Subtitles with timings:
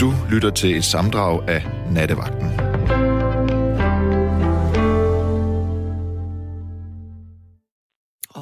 [0.00, 1.62] Du lytter til et samdrag af
[1.94, 2.48] Nattevagten.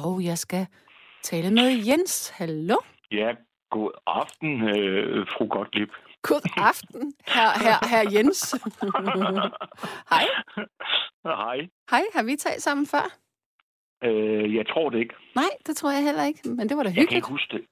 [0.05, 0.67] Og jeg skal
[1.23, 2.29] tale med Jens.
[2.29, 2.75] Hallo?
[3.11, 3.29] Ja,
[3.69, 5.89] god aften, øh, fru Gottlieb.
[6.21, 8.55] God aften, her, her, her Jens.
[10.13, 10.25] Hej.
[11.23, 11.57] Hej.
[11.91, 13.05] Hej, har vi talt sammen før?
[14.03, 15.15] Øh, jeg tror det ikke.
[15.35, 17.17] Nej, det tror jeg heller ikke, men det var da Jeg kan hyggeligt.
[17.17, 17.65] ikke huske det.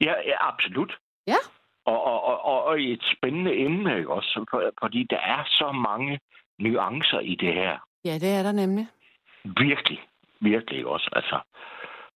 [0.00, 0.92] Ja, ja absolut.
[1.26, 1.40] Ja.
[1.84, 4.44] Og, og, og, og, og et spændende emne, ikke også?
[4.50, 6.20] For- Fordi der er så mange
[6.58, 7.78] nuancer i det her.
[8.04, 8.86] Ja, det er der nemlig.
[9.44, 10.00] Virkelig.
[10.40, 11.10] Virkelig også.
[11.12, 11.40] Altså,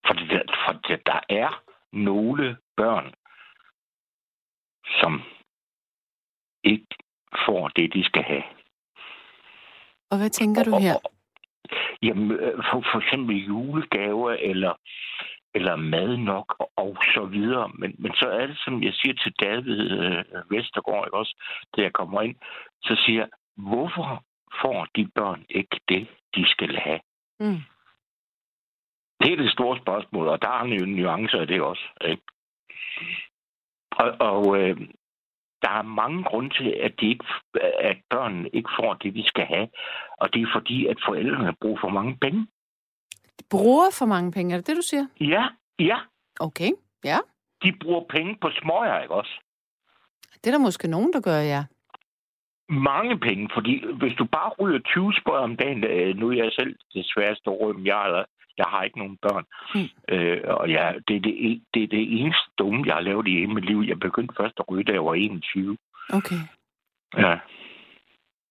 [0.07, 3.13] for, det, for det, der er nogle børn,
[5.01, 5.21] som
[6.63, 6.87] ikke
[7.45, 8.43] får det, de skal have.
[10.11, 10.95] Og hvad tænker du her?
[12.03, 14.73] Jamen, øh, for, for eksempel julegaver eller,
[15.57, 16.47] eller mad nok
[16.77, 17.71] og, så videre.
[17.79, 21.35] Men, men så er det, som jeg siger til David øh, Vestergaard, ikke også,
[21.75, 22.35] da jeg kommer ind,
[22.81, 24.23] så siger jeg, hvorfor
[24.61, 26.99] får de børn ikke det, de skal have?
[27.39, 27.61] Mm.
[29.21, 31.87] Det er det store spørgsmål, og der er jo nuancer i det også.
[32.05, 32.23] Ikke?
[33.91, 34.77] Og, og øh,
[35.61, 37.25] der er mange grunde til, at, de ikke,
[37.79, 39.67] at børnene ikke får det, de skal have.
[40.17, 42.47] Og det er fordi, at forældrene bruger for mange penge.
[43.39, 45.05] De bruger for mange penge, er det det, du siger?
[45.19, 45.45] Ja,
[45.79, 45.97] ja.
[46.39, 46.71] Okay,
[47.03, 47.17] ja.
[47.63, 49.39] De bruger penge på smøger, ikke også?
[50.43, 51.63] Det er der måske nogen, der gør, ja.
[52.69, 56.51] Mange penge, fordi hvis du bare ryger 20 smøger om dagen, øh, nu er jeg
[56.51, 58.25] selv desværre stor, men jeg, er-
[58.57, 59.45] jeg har ikke nogen børn.
[59.75, 60.15] Mm.
[60.15, 63.31] Øh, og jeg, det, er det, det er det eneste dumme, jeg har lavet i
[63.31, 63.83] hele mit liv.
[63.87, 65.77] Jeg begyndte først at ryge, da jeg var 21.
[66.13, 66.41] Okay.
[67.17, 67.39] Ja.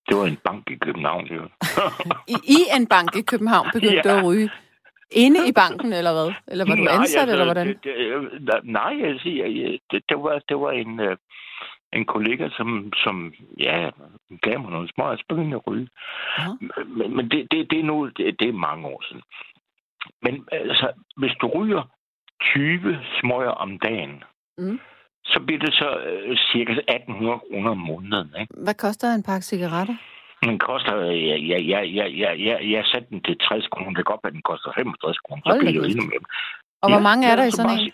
[0.09, 1.43] Det var en bank i København, jo.
[2.35, 4.03] I, I en bank i København begyndte Ja.
[4.03, 4.51] du at ryge.
[5.11, 6.33] Inde i banken, eller hvad?
[6.49, 7.67] Eller var du Nej, ansat, altså, eller hvordan?
[7.67, 8.23] Det, det, øh,
[8.65, 11.17] nej, jeg siger, jeg- det, det, var, det var en, øh,
[11.93, 13.91] en kollega, som, som ja,
[14.43, 15.89] gav mig nogle små, og begyndte at ryge.
[16.87, 19.23] Men, men det, det, det, er nu, det, det er mange år siden.
[20.23, 21.83] Men altså, hvis du ryger
[22.43, 24.25] 20 smøger om dagen,
[24.59, 24.81] Mm.
[25.25, 28.31] så bliver det så øh, cirka 1800 kroner om måneden.
[28.41, 28.55] Ikke?
[28.65, 29.97] Hvad koster en pakke cigaretter?
[30.51, 30.95] Den koster,
[31.31, 33.89] ja, ja, ja, ja, ja, ja, jeg satte den til 60 kroner.
[33.89, 35.43] Det kan godt være, den koster 65 kroner.
[35.47, 35.87] Så bliver kæft.
[35.91, 36.25] endnu mere.
[36.83, 37.93] Og hvor mange er der i så sådan en?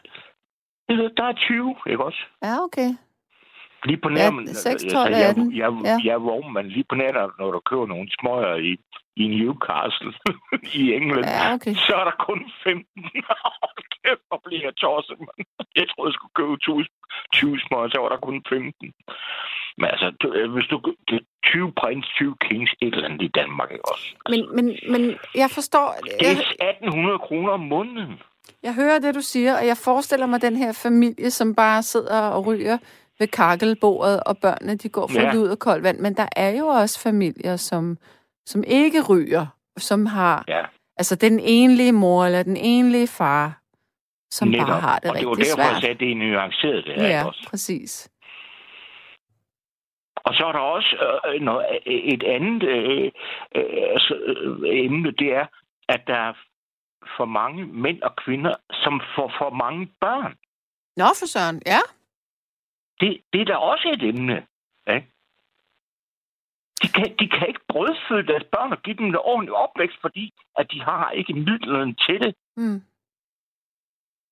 [0.88, 2.22] Ja, Der er 20, ikke også?
[2.46, 2.90] Ja, okay.
[3.88, 5.52] Lige på Ja, nær, 6, altså, 12, jeg, 18.
[5.52, 5.90] jeg, Ja.
[5.90, 8.72] jeg, jeg er vognmand lige på nær, når du køber nogle smøger i,
[9.22, 10.12] i Newcastle
[10.80, 11.74] i England, Ja, okay.
[11.86, 12.84] så er der kun 15.
[13.60, 15.40] Hold Kæft, hvor bliver jeg tosset, mand.
[15.78, 16.84] Jeg troede, jeg skulle købe 20,
[17.32, 18.92] 20 smøger, så var der kun 15.
[19.78, 20.76] Men altså, du, øh, hvis du
[21.08, 24.06] det er 20 prins, 20 kings, et eller andet i Danmark, ikke også?
[24.32, 25.02] Men, men, men
[25.42, 25.86] jeg forstår...
[26.04, 28.14] Det Jeg, er 1800 kroner om måneden.
[28.62, 32.20] jeg hører det, du siger, og jeg forestiller mig den her familie, som bare sidder
[32.36, 32.78] og ryger
[33.22, 35.36] ved kakkelbordet, og børnene, de går for Ja.
[35.36, 35.98] ud og koldt vand.
[35.98, 37.98] Men der er jo også familier, som,
[38.46, 39.46] som ikke ryger,
[39.76, 40.44] som har...
[40.48, 40.62] Ja.
[40.96, 43.44] Altså den enlige mor eller den enlige far,
[44.30, 44.66] som Netop.
[44.68, 45.80] bare har det og det var rigtig derfor, jeg svært.
[45.82, 47.46] sagde, at det er nuanceret, det her, Ja, også?
[47.50, 48.08] præcis.
[50.16, 50.92] Og så er der også
[51.34, 53.10] øh, noget, et andet øh,
[53.56, 55.46] øh, altså, øh, emne, det er,
[55.88, 56.32] at der er
[57.16, 60.34] for mange mænd og kvinder, som får for mange børn.
[60.96, 61.62] Nå, for søren.
[61.66, 61.80] Ja.
[63.02, 64.36] Det, det er da også et emne.
[64.94, 65.06] Ikke?
[66.82, 70.24] De, kan, de kan ikke brødføde deres børn og give dem en ordentlig opvækst, fordi
[70.58, 72.34] at de har ikke midlerne til det.
[72.56, 72.80] Mm.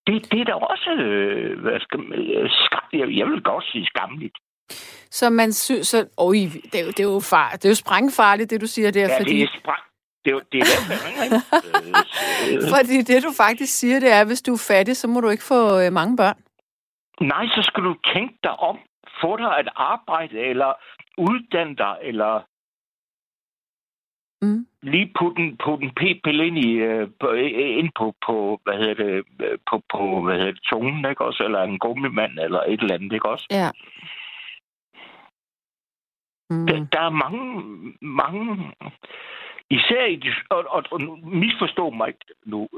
[0.07, 3.65] Det, det er da også, øh, hvad skal man, øh, skam, jeg, jeg vil godt
[3.73, 4.37] sige skamligt.
[5.11, 5.89] Så man synes...
[5.89, 6.35] Så, oj,
[6.73, 9.01] det er, jo, det, er jo far, det er jo sprængfarligt, det du siger der,
[9.09, 9.35] Ja, fordi...
[9.37, 9.83] det er sprang.
[10.25, 10.67] Det er, jo- det er
[12.77, 15.29] Fordi det, du faktisk siger, det er, at hvis du er fattig, så må du
[15.29, 16.37] ikke få øh, mange børn.
[17.21, 18.79] Nej, så skal du tænke dig om.
[19.21, 20.73] Få dig et arbejde, eller
[21.19, 22.43] uddanne dig, eller
[24.43, 24.67] Mm.
[24.83, 28.95] lige putte en, putte en p-pille ind, i, øh, på, ind på, på, hvad hedder
[28.95, 31.45] det, øh, på, på hvad hedder det, tungen, ikke også?
[31.45, 33.47] Eller en gummimand, eller et eller andet, ikke også?
[33.51, 33.71] Ja.
[36.51, 36.67] Mm.
[36.67, 37.43] Der, der er mange,
[38.01, 38.73] mange,
[39.71, 42.15] især i de, og, og, og misforstå mig
[42.45, 42.69] nu,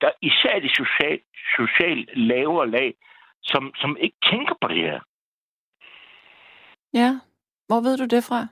[0.00, 1.20] der, især i de social,
[1.56, 2.94] social lavere lag,
[3.42, 5.00] som, som ikke tænker på det her.
[6.94, 7.20] Ja.
[7.66, 8.46] Hvor ved du det fra?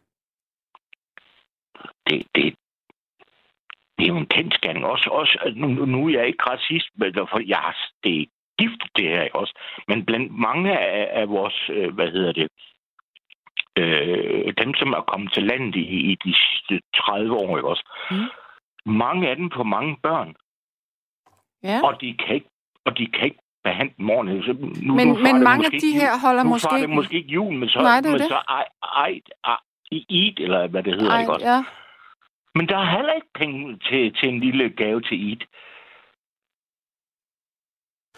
[2.09, 2.55] det, det,
[3.99, 4.85] det er jo en kendskærning.
[4.87, 8.29] Også, også, nu, nu er jeg ikke racist, men for jeg har, det
[8.59, 9.55] gift, det her også.
[9.89, 12.49] Men blandt mange af, af vores, øh, hvad hedder det,
[13.79, 17.85] øh, dem, som er kommet til landet i, i de sidste 30 år, ikke også?
[18.11, 18.29] Mm.
[18.93, 20.35] Mange af dem får mange børn,
[21.63, 21.81] Ja.
[21.85, 22.51] og de kan ikke,
[22.85, 24.45] og de kan ikke behandle dem ordentligt.
[24.45, 24.53] Så
[24.87, 27.29] nu, Men, nu men mange af de her holder nu måske farer det måske ikke
[27.33, 28.29] jul, men så, Nej, det er men det.
[28.29, 29.57] så ej, ej, ej,
[29.93, 31.47] Eid, eller hvad det hedder, Ej, ikke også?
[31.47, 31.65] ja.
[32.55, 35.41] Men der er heller ikke penge til, til en lille gave til Eid.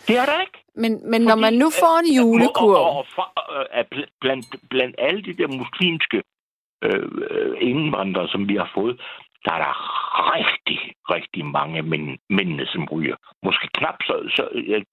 [0.08, 0.58] Det er der ikke.
[0.74, 2.70] Men, men når Fordi, man nu får en Og, julekurv...
[2.70, 6.22] og, og øh, er bl- blandt, blandt alle de der muslimske
[6.84, 9.00] øh, øh, indvandrere, som vi har fået,
[9.44, 9.74] der er der
[10.36, 10.80] rigtig,
[11.14, 13.16] rigtig mange mænd, mændene, som ryger.
[13.46, 14.42] Måske knap så, så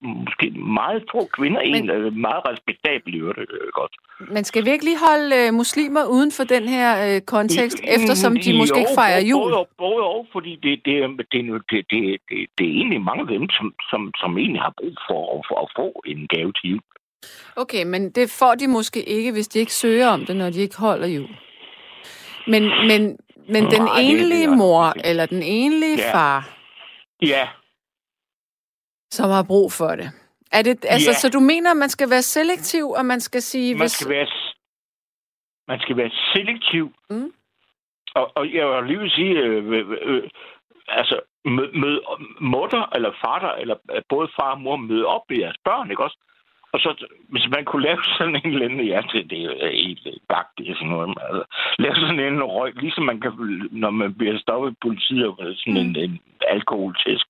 [0.02, 3.92] måske meget få kvinder, Men- en øh, meget respektabel i øvrigt, øh, godt.
[4.36, 8.78] Man skal virkelig holde øh, muslimer uden for den her øh, kontekst, eftersom de måske
[8.78, 9.42] ikke fejrer jul.
[9.42, 13.00] Både, både og, fordi det, det, er- det, er det, det, det, det er egentlig
[13.00, 16.26] mange af dem, som, som, som egentlig har brug for, at- for at få en
[16.34, 16.80] gave til jul.
[17.56, 20.60] Okay, men det får de måske ikke, hvis de ikke søger om det, når de
[20.60, 21.28] ikke holder jul.
[22.46, 23.18] Men, men,
[23.52, 26.12] men den Nej, det enlige mor eller den enlige Ja.
[26.14, 26.38] far,
[27.22, 27.48] Ja,
[29.10, 30.08] som har brug for det.
[30.52, 31.14] Er det altså, Ja.
[31.14, 33.74] Så du mener, at man skal være selektiv, og man skal sige...
[33.74, 34.26] man skal være,
[35.68, 36.94] man skal være selektiv.
[37.10, 37.32] Mm.
[38.14, 40.30] Og, og jeg vil lige sige, øh, øh, øh,
[40.88, 42.00] altså, mød, mød,
[42.40, 46.04] mutter eller fatter, eller øh, både far og mor møde op ved jeres børn, ikke
[46.04, 46.18] også?
[46.72, 49.54] Og så, hvis man kunne lave sådan en eller anden, ja, det, det er jo
[49.72, 51.44] helt gagtigt, sådan noget, altså,
[51.78, 53.32] lave sådan en røg, ligesom man kan,
[53.70, 57.26] når man bliver stoppet i politiet, og sådan en, en alkoholtest,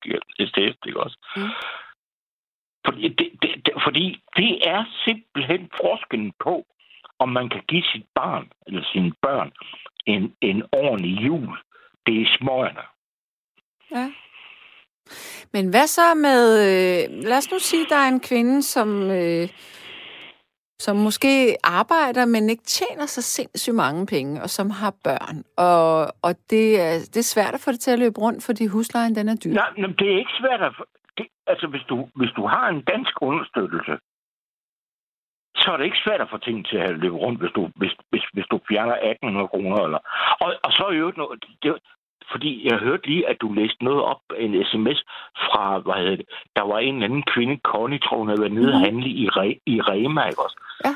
[0.54, 1.18] test, ikke også?
[1.36, 1.42] Mm.
[2.84, 6.66] Fordi det, det, det, fordi det er simpelthen forskellen på,
[7.18, 9.52] om man kan give sit barn, eller sine børn,
[10.06, 11.58] en, en ordentlig jul.
[12.06, 12.84] Det er smøgerne.
[13.90, 14.12] Ja.
[15.52, 16.42] Men hvad så med...
[16.66, 19.10] Øh, lad os nu sige, der er en kvinde, som...
[19.10, 19.48] Øh,
[20.86, 25.36] som måske arbejder, men ikke tjener så sindssygt mange penge, og som har børn.
[25.68, 25.90] Og,
[26.26, 29.14] og det, er, det er svært at få det til at løbe rundt, fordi huslejen
[29.14, 29.54] den er dyr.
[29.62, 30.72] Nej, men det er ikke svært at...
[31.18, 33.94] Det, altså, hvis du, hvis du har en dansk understøttelse,
[35.60, 37.92] så er det ikke svært at få ting til at løbe rundt, hvis du, hvis,
[38.10, 39.78] hvis, hvis du fjerner 1800 kroner.
[39.86, 40.00] Eller.
[40.42, 41.44] Og, og så er jo noget...
[41.62, 41.70] Det,
[42.30, 45.04] fordi jeg hørte lige, at du læste noget op, en sms
[45.44, 48.72] fra, hvad hedder det, der var en anden kvinde, Connie, tror hun havde været nede
[48.72, 48.84] og Mhm.
[48.84, 50.58] handle i, Re, i Rema, ikke også?
[50.84, 50.90] Ja.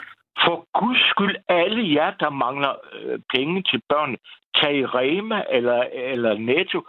[0.45, 4.17] For guds skyld, alle jer, der mangler øh, penge til børn,
[4.61, 6.81] tag i Rema eller, eller Netto.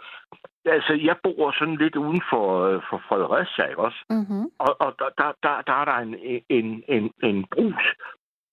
[0.64, 3.98] Altså, jeg bor sådan lidt uden for, øh, for Fredericia, ikke også?
[4.10, 4.44] Mm-hmm.
[4.58, 6.14] Og, og der, der, der, der er der en,
[6.48, 7.84] en, en, en brus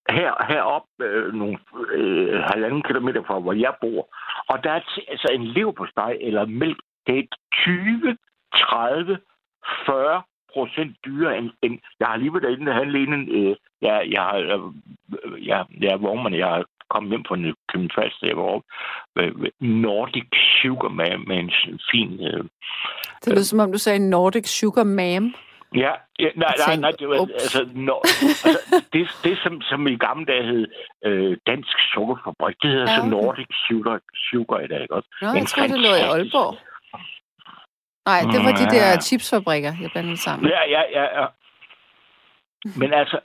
[0.10, 1.58] her, herop øh, nogle
[2.04, 4.02] øh, halvanden kilometer fra, hvor jeg bor.
[4.52, 7.24] Og der er t- altså en leverpostej eller mælk, det er
[7.54, 8.18] 20,
[8.56, 9.18] 30,
[9.86, 10.22] 40
[10.54, 11.80] procent dyrere end, end...
[12.00, 13.30] Jeg har lige været derinde og handle inden...
[13.30, 14.60] Øh, jeg, jeg, har, øh,
[15.24, 18.68] øh jeg, jeg er vognmand, jeg har kommet hjem fra Nykøbing Falster, jeg var oppe
[19.16, 20.30] ved, Nordic
[20.62, 21.52] Sugar med, med en
[21.92, 22.10] fin...
[22.28, 22.44] Øh,
[23.26, 25.34] Det lyder som om, du sagde Nordic Sugar Mam.
[25.76, 27.32] Ja, ja nej, nej, nej, det var, Ups.
[27.34, 28.00] altså, når,
[28.38, 28.60] altså
[28.94, 30.66] det, det som, som i gamle dage hed
[31.06, 33.10] øh, Dansk Sukkerfabrik, det hedder Ja, okay.
[33.10, 35.10] så Nordic Sugar, Sugar i dag, ikke også?
[35.22, 36.58] Nå, jeg tror, det lå i Aalborg.
[38.06, 40.50] Nej, det var de Mm, der chipsfabrikker, jeg blandede sammen.
[40.50, 41.28] Ja, ja, ja, ja.
[42.80, 43.20] Men altså,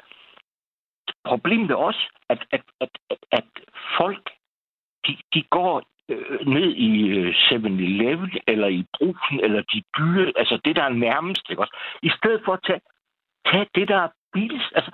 [1.24, 3.44] problemet er også, at, at, at, at, at
[3.98, 4.30] folk,
[5.06, 10.58] de, de går øh, ned i øh, 7-Eleven, eller i brusen, eller de dyre, altså
[10.64, 11.76] det, der er nærmest, ikke også?
[12.02, 12.80] I stedet for at tage,
[13.50, 14.92] tage det, der er billigst, altså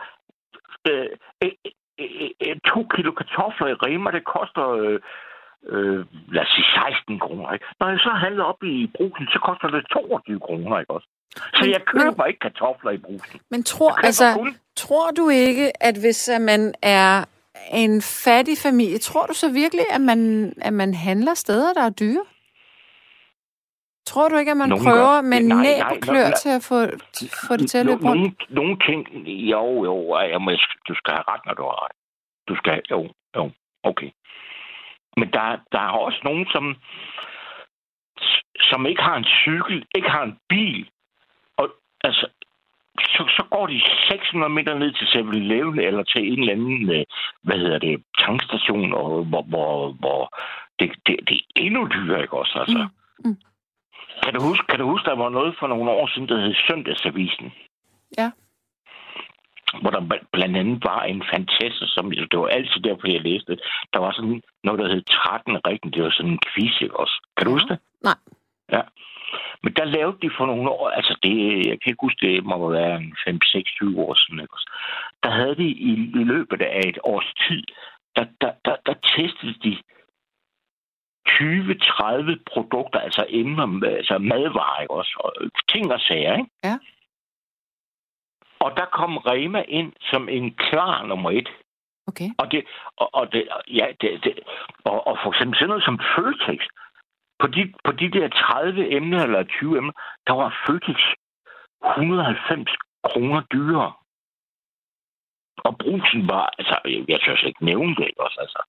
[0.90, 1.08] øh,
[1.44, 1.52] øh,
[2.00, 5.00] øh, øh, to kilo kartofler i Rema, det koster, øh,
[5.72, 6.00] øh,
[6.34, 7.66] lad os sige, 16 kroner, ikke?
[7.80, 11.08] Når jeg så handler op i brusen, så koster det 22 kroner, ikke også?
[11.36, 13.40] Så Men- jeg køber ikke kartofler i brusen.
[13.50, 17.24] Men tror, altså, kun tror du ikke, at hvis man er
[17.72, 21.90] en fattig familie, tror du så virkelig, at man, at man handler steder, der er
[21.90, 22.24] dyre?
[24.06, 25.28] Tror du ikke, at man Nogen prøver gør.
[25.30, 26.78] med næb og klør til at få,
[27.48, 28.22] få det til at løbe rundt?
[28.22, 29.00] Nogle, nogle ting,
[29.52, 29.94] jo, jo,
[30.38, 30.50] må,
[30.88, 31.96] du skal have ret, når du har ret.
[32.48, 33.00] Du skal, jo,
[33.36, 33.50] jo,
[33.82, 34.10] okay.
[35.16, 36.64] Men der, der er også nogen, som,
[38.70, 40.90] som ikke har en cykel, ikke har en bil.
[41.56, 41.66] Og
[42.04, 42.26] altså,
[43.00, 47.04] så, så går de 600 meter ned til 7-Eleven eller til en eller anden, øh,
[47.42, 50.38] hvad hedder det, tankstation, og, hvor, hvor, hvor
[50.78, 52.58] det, det, det er endnu dyrere, ikke også?
[52.58, 52.88] Altså.
[53.24, 53.36] Mm, mm.
[54.22, 56.54] Kan, du huske, kan du huske, der var noget for nogle år siden, der hed
[56.68, 57.52] Søndagsavisen?
[58.18, 58.30] Ja.
[59.80, 63.52] Hvor der bl- blandt andet var en fantastisk, som det var altid derfor, jeg læste
[63.52, 63.60] det.
[63.92, 65.94] Der var sådan noget, der hed 13 rigtigt.
[65.94, 67.16] Det var sådan en quiz, ikke også?
[67.36, 67.54] Kan du Ja.
[67.54, 67.78] huske det?
[68.02, 68.18] Nej.
[68.72, 68.80] Ja.
[69.62, 72.70] Men der lavede de for nogle år, altså det, jeg kan ikke huske, det må
[72.70, 74.56] være en 5, 6, 20 år siden, ikke?
[75.22, 77.62] Der havde de i, i løbet af et års tid,
[78.16, 79.76] der, der, der, der testede de
[81.28, 85.14] 20-30 produkter, altså emner, altså madvarer, ikke også?
[85.24, 85.32] Og
[85.72, 86.50] ting og sager, ikke?
[86.64, 86.78] Ja.
[88.64, 91.48] Og der kom Rema ind som en klar nummer et.
[92.06, 92.28] Okay.
[92.38, 92.64] Og det,
[92.96, 94.38] og, og det, ja, det, det,
[94.84, 96.60] og, og for eksempel sådan noget som Føtex.
[97.38, 99.92] På de, på de der 30 emner eller 20 emner,
[100.26, 101.00] der var Føtex
[101.98, 102.68] 190
[103.04, 103.92] kroner dyrere.
[105.66, 108.60] Og brusen var, altså, jeg, jeg tør slet ikke nævne det også, altså.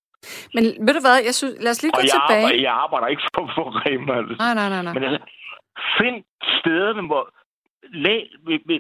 [0.55, 2.43] Men ved du hvad, jeg synes, lad os lige gå Og jeg tilbage.
[2.43, 4.13] arbejder, jeg arbejder ikke for, for Rema.
[4.17, 4.36] Altså.
[4.43, 4.93] Nej, nej, nej, nej.
[4.93, 5.22] Men altså,
[6.00, 6.17] find
[6.60, 7.24] stederne, hvor...
[8.05, 8.15] Læ,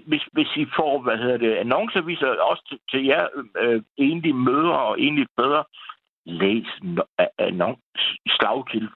[0.09, 3.27] hvis, hvis, I får, hvad hedder det, annonceaviser, også til, til jer
[3.61, 5.63] øh, enlige mødre og enlige fædre,
[6.25, 8.89] læs no- annonce, slag til.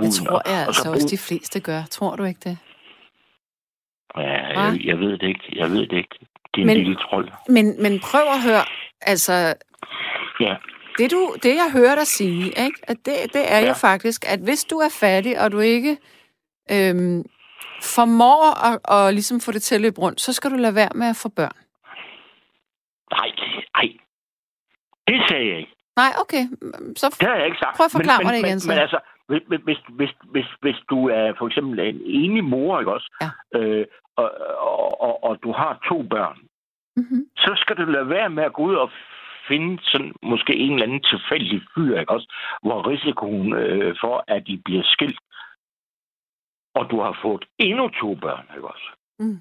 [0.00, 1.82] Det tror jeg og så altså også, de fleste gør.
[1.90, 2.58] Tror du ikke det?
[4.16, 5.52] Ja, jeg, jeg ved det ikke.
[5.56, 6.16] Jeg ved det ikke.
[6.54, 7.28] Det er en Men- lille trold.
[7.48, 8.64] Men, men prøv at høre,
[9.00, 9.54] altså,
[10.40, 10.56] Ja.
[10.98, 12.80] det, du, det jeg hører dig sige, ikke?
[12.82, 13.68] At det, det er ja.
[13.68, 15.96] Jo faktisk, at hvis du er fattig, og du ikke
[16.70, 17.24] øhm,
[17.82, 20.90] formår at, at ligesom få det til at løbe rundt, så skal du lade være
[20.94, 21.56] med at få børn.
[23.10, 23.30] Nej,
[23.76, 23.88] nej.
[25.08, 25.74] Det sagde jeg ikke.
[25.96, 26.44] Nej, okay.
[26.96, 27.76] Så Det har jeg ikke sagt.
[27.76, 28.68] Prøv at forklare men, mig men, det igen, men, så.
[28.68, 28.98] Men altså,
[29.32, 33.10] hvis, hvis, hvis, hvis, hvis du er for eksempel en enig mor, ikke også?
[33.20, 33.58] Ja.
[33.58, 33.86] Øh,
[34.16, 36.38] og, og, og, og du har to børn,
[36.96, 37.26] mm-hmm.
[37.36, 38.90] så skal du lade være med at gå ud og
[39.48, 42.34] finde sådan måske en eller anden tilfældig fyr, ikke også?
[42.62, 45.20] Hvor risikoen øh, for, at de bliver skilt,
[46.74, 48.88] og du har fået endnu to børn, ikke også?
[49.18, 49.40] Mm.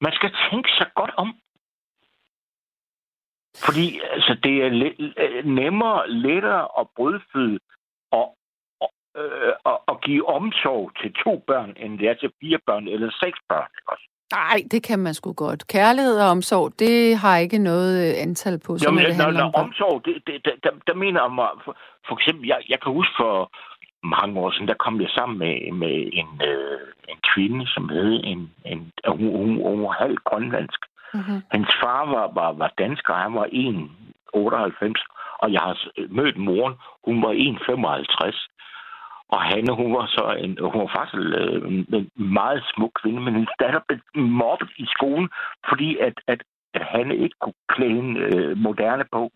[0.00, 1.34] Man skal tænke sig godt om.
[3.64, 7.58] Fordi altså, det er le- øh, nemmere, lettere at brødføde
[8.10, 8.26] og,
[8.80, 12.88] og, øh, og, og give omsorg til to børn, end det er til fire børn
[12.88, 13.70] eller seks børn.
[13.88, 14.06] Også?
[14.32, 15.66] Nej, det kan man sgu godt.
[15.66, 19.40] Kærlighed og omsorg, det har ikke noget øh, antal på, som Jamen, det når, handler
[19.40, 19.52] når om.
[19.52, 19.64] børn.
[19.64, 21.76] omsorg, det, det, der, der, der mener jeg mig, for,
[22.08, 23.50] for eksempel, jeg, jeg kan huske for
[24.14, 28.20] mange år siden, der kom jeg sammen med, med en, øh, en kvinde, som hed
[28.24, 30.80] en, en hun, hun, hun var halv grønlandsk.
[31.14, 31.40] Mm-hmm.
[31.54, 35.76] Hans far var, var, var dansker, han var 1,98, og jeg har
[36.08, 36.74] mødt moren,
[37.04, 38.48] hun var 1,55.
[39.28, 43.20] Og Hanne, hun var så en, hun var faktisk øh, en, en meget smuk kvinde,
[43.20, 45.28] men hendes datter blev mobbet i skolen,
[45.68, 46.42] fordi at, at,
[46.74, 49.30] at Hanne ikke kunne klæde hende øh, moderne på.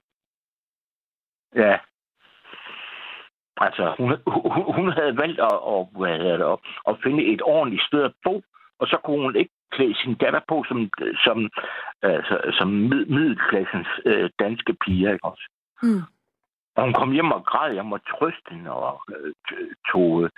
[1.55, 1.79] Ja.
[3.57, 7.43] Altså, hun, hun, hun havde valgt at, at, hvad hedder det, at, at finde et
[7.43, 8.43] ordentligt sted at bo,
[8.79, 10.91] og så kunne hun ikke klæde sin datter på som,
[11.25, 11.51] som,
[12.03, 15.49] altså, som mid, middelklassens øh, danske piger, ikke også?
[15.83, 16.03] Mm.
[16.77, 17.73] Og hun kom hjem og græd.
[17.73, 19.35] Jeg måtte trøste hende og øh,
[19.93, 20.31] tog øh,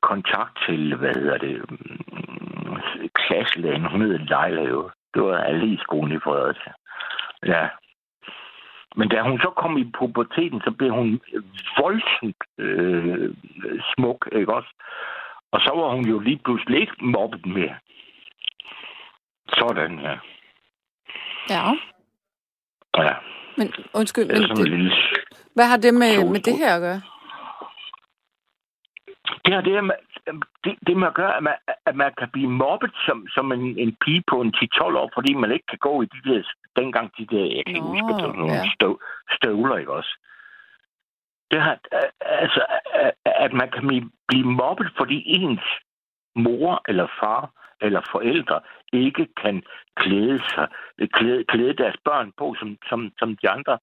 [0.00, 3.84] kontakt til, hvad hedder det, mm, klasselægen.
[3.84, 4.90] Hun hed Leila jo.
[5.14, 6.72] Det var alle i skolen i Fredericia.
[7.46, 7.68] Ja.
[8.96, 11.20] Men da hun så kom i puberteten, så blev hun
[11.78, 13.34] voldsomt øh,
[13.94, 14.72] smuk, ikke også?
[15.52, 17.76] Og så var hun jo lige pludselig ikke mobbet mere.
[19.48, 20.18] Sådan her.
[21.50, 21.72] Ja,
[22.96, 23.14] Ja.
[23.58, 24.92] Men undskyld, men sådan en det, lille
[25.54, 27.00] hvad har det med, med det her at gøre?
[29.44, 29.94] Det har det med,
[30.64, 31.54] det, det med at gøre, at man,
[31.86, 35.34] at man kan blive mobbet som, som en, en pige på en 10-12 år, fordi
[35.34, 36.42] man ikke kan gå i de der,
[36.76, 38.70] dengang de der, jeg kan ikke huske, det var nogle ja.
[38.74, 39.00] støv,
[39.36, 40.12] støvler, ikke også?
[41.50, 41.78] Det har,
[42.20, 42.62] altså,
[43.24, 45.60] at- man kan blive- blive mobbet, fordi ens
[46.36, 48.60] mor eller far eller forældre
[48.92, 49.62] ikke kan
[49.96, 50.68] klæde, sig,
[51.12, 53.78] klæde, klæde deres børn på som, som, som de andre.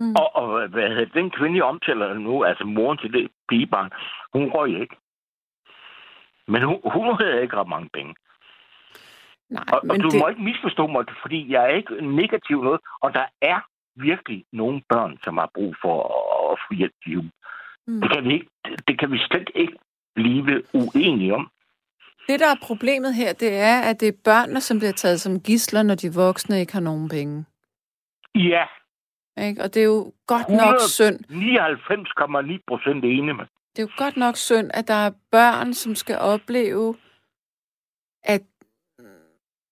[0.00, 0.14] Mm.
[0.20, 3.90] Og, og hvad hedder den kvinde, jeg omtaler nu, altså moren til det pigebarn,
[4.32, 4.96] hun røg ikke.
[6.46, 8.14] Men hun, hun havde ikke ret mange penge.
[9.50, 12.80] Nej, Og, og du det, må ikke misforstå mig, fordi jeg er ikke negativ noget,
[13.00, 13.60] og der er
[13.96, 17.30] virkelig nogle børn, som har brug for at, at få hjælp til jul.
[17.86, 18.00] mm.
[18.00, 18.50] Det kan vi, ikke,
[18.88, 19.76] det kan vi slet ikke
[20.14, 21.50] blive uenige om.
[22.28, 25.40] Det, der er problemet her, det er, at det er børnene, som bliver taget som
[25.40, 27.44] gisler, når de voksne ikke har nogen penge.
[28.34, 28.64] Ja,
[29.48, 29.62] Ikke?
[29.62, 31.18] Og det er jo godt 100 nok synd.
[32.58, 33.44] 99,9 procent enige med.
[33.76, 36.96] Det er jo godt nok synd, at der er børn, som skal opleve,
[38.24, 38.42] at,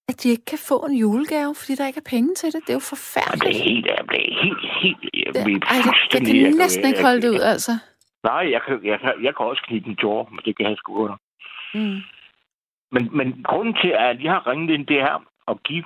[0.09, 2.61] at de ikke kan få en julegave, fordi der ikke er penge til det.
[2.67, 3.59] Det er jo Og det forfærdeligt.
[3.59, 4.99] er helt, jeg bliver helt, helt...
[5.15, 7.73] Jeg, Det, ej, jeg, jeg kan næsten ikke holde det ud, jeg- altså.
[8.25, 10.91] Nej, jeg kan, jeg, jeg kan også knibe en tår, men det kan jeg sgu
[11.05, 11.17] under.
[11.75, 12.01] Mm.
[12.93, 15.85] Men, men grunden til, at jeg har ringet ind, det er at give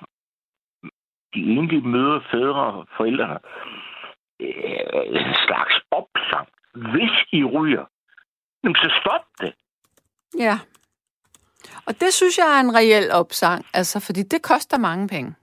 [1.34, 3.38] de enlige mødre, fædre og forældrene
[4.40, 6.48] øh, en slags opsang.
[6.74, 7.84] Hvis I ryger,
[8.64, 9.54] jamen så stop det.
[10.38, 10.58] Ja.
[11.86, 15.34] Og det synes jeg er en reel opsang, altså, fordi det koster mange penge.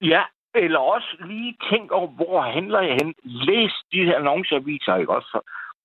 [0.00, 0.22] Ja,
[0.54, 3.14] eller også lige tænk over, hvor handler jeg hen?
[3.24, 5.40] Læs de her annonceaviser, ikke også?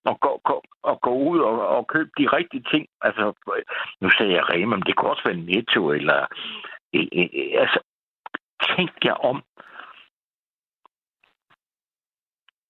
[0.05, 2.87] Og gå, gå, og gå ud og, og købe de rigtige ting.
[3.01, 3.33] Altså,
[4.01, 6.25] nu sagde jeg Rema, men det kunne også være Netto, eller
[6.93, 7.79] e, e, e, altså,
[8.67, 9.43] tænk jer om.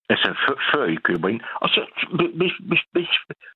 [0.09, 1.41] Altså, før, før I køber ind.
[1.55, 1.81] Og så,
[2.39, 3.09] hvis, hvis, hvis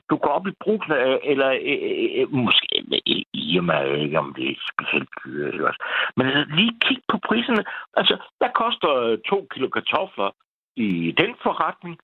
[0.09, 0.91] du går op i brusen,
[1.23, 5.67] eller øh, øh, måske i, i og med, ikke om det er specielt dyre, eller
[5.67, 5.83] også.
[6.17, 7.63] Men altså, lige kig på priserne.
[7.97, 10.31] Altså, hvad koster to kilo kartofler
[10.75, 11.97] i den forretning?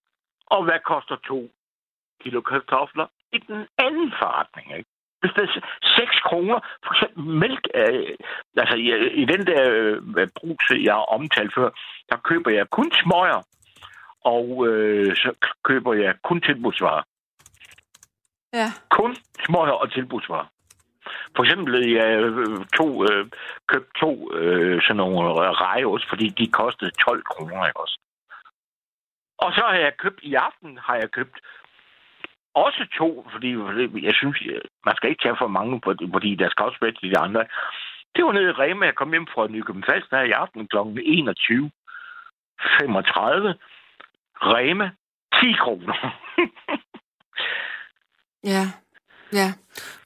[0.46, 1.50] Og hvad koster to
[2.24, 4.90] kilo kartofler i den anden forretning, ikke?
[5.22, 5.62] Hvis det er
[5.98, 8.16] 6 kroner, for eksempel mælk, øh,
[8.58, 8.88] altså i,
[9.22, 11.70] i den der øh, brug, jeg har omtalt før,
[12.10, 13.42] der køber jeg kun smøger,
[14.22, 15.34] og øh, så
[15.64, 17.04] køber jeg kun tilbudsvarer.
[18.54, 18.68] Ja.
[18.90, 20.48] Kun smøger og tilbudsvarer.
[21.36, 23.26] For eksempel jeg øh, to, øh,
[23.68, 25.30] købt to øh, sådan nogle
[25.66, 28.00] rejeost, fordi de kostede 12 kroner, ikke også?
[29.38, 31.38] Og så har jeg købt, i aften har jeg købt
[32.56, 33.50] også to, fordi
[34.08, 34.38] jeg synes,
[34.86, 35.82] man skal ikke tage for mange,
[36.14, 37.46] fordi der skal også være til de andre.
[38.16, 40.78] Det var nede i Rema, jeg kom hjem fra Nykøbing Falsk der i aften kl.
[40.78, 40.82] 21.35.
[44.42, 44.92] Rema,
[45.42, 45.96] 10 kroner.
[48.54, 48.66] ja,
[49.34, 49.54] ja.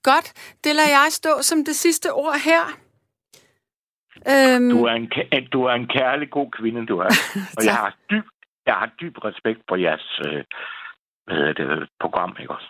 [0.03, 0.27] Godt.
[0.63, 2.63] Det lader jeg stå som det sidste ord her.
[4.31, 4.69] Øhm...
[4.69, 5.12] Du, er en,
[5.53, 7.13] du er en kærlig god kvinde, du er.
[7.57, 8.25] Og jeg har dyb,
[8.65, 10.43] jeg har dyb respekt for jeres øh,
[11.25, 12.70] hvad hedder det, program, ikke også?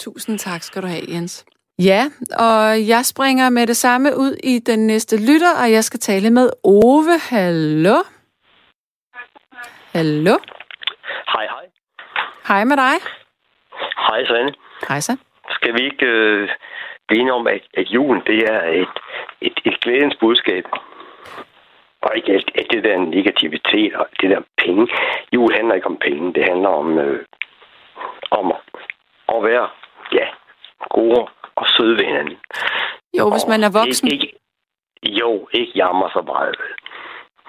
[0.00, 1.46] Tusind tak skal du have, Jens.
[1.78, 2.02] Ja,
[2.38, 6.30] og jeg springer med det samme ud i den næste lytter, og jeg skal tale
[6.30, 7.18] med Ove.
[7.30, 7.96] Hallo?
[9.92, 10.36] Hallo?
[11.32, 11.66] Hej, hej.
[12.48, 12.96] Hej med dig.
[14.08, 14.54] Hej, Sanne.
[14.88, 15.16] Hej så.
[15.50, 16.48] Skal vi ikke øh,
[17.08, 18.94] blive enige om, at, at julen, det er et,
[19.40, 20.64] et, et glædens budskab?
[22.02, 24.88] Og ikke alt, alt det der negativitet og det der penge.
[25.34, 26.34] Jul handler ikke om penge.
[26.34, 27.24] Det handler om øh,
[28.30, 28.52] om
[29.28, 29.68] at være,
[30.12, 30.26] ja,
[30.90, 32.38] gode og søde ved hinanden.
[33.18, 34.08] Jo, hvis man er voksen.
[34.08, 36.56] Ikke, ikke, jo, ikke jammer så meget.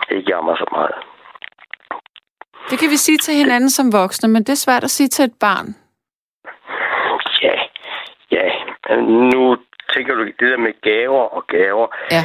[0.10, 0.96] Ikke jammer så meget.
[2.70, 5.26] Det kan vi sige til hinanden som voksne, men det er svært at sige til
[5.26, 5.68] et barn.
[7.42, 7.56] Ja,
[8.32, 8.46] ja.
[9.32, 9.58] Nu
[9.94, 11.88] tænker du det der med gaver og gaver.
[12.12, 12.24] Ja.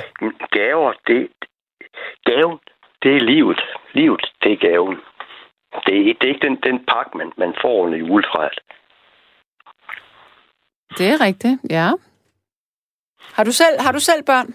[0.50, 1.28] Gaver, det,
[2.24, 2.58] gaven,
[3.02, 3.60] det er livet.
[3.92, 5.00] Livet, det er gaven.
[5.74, 8.58] Det, det er ikke den, den pakke, man, man får under juletræet.
[10.98, 11.88] Det er rigtigt, ja.
[13.36, 14.54] Har du selv, har du selv børn?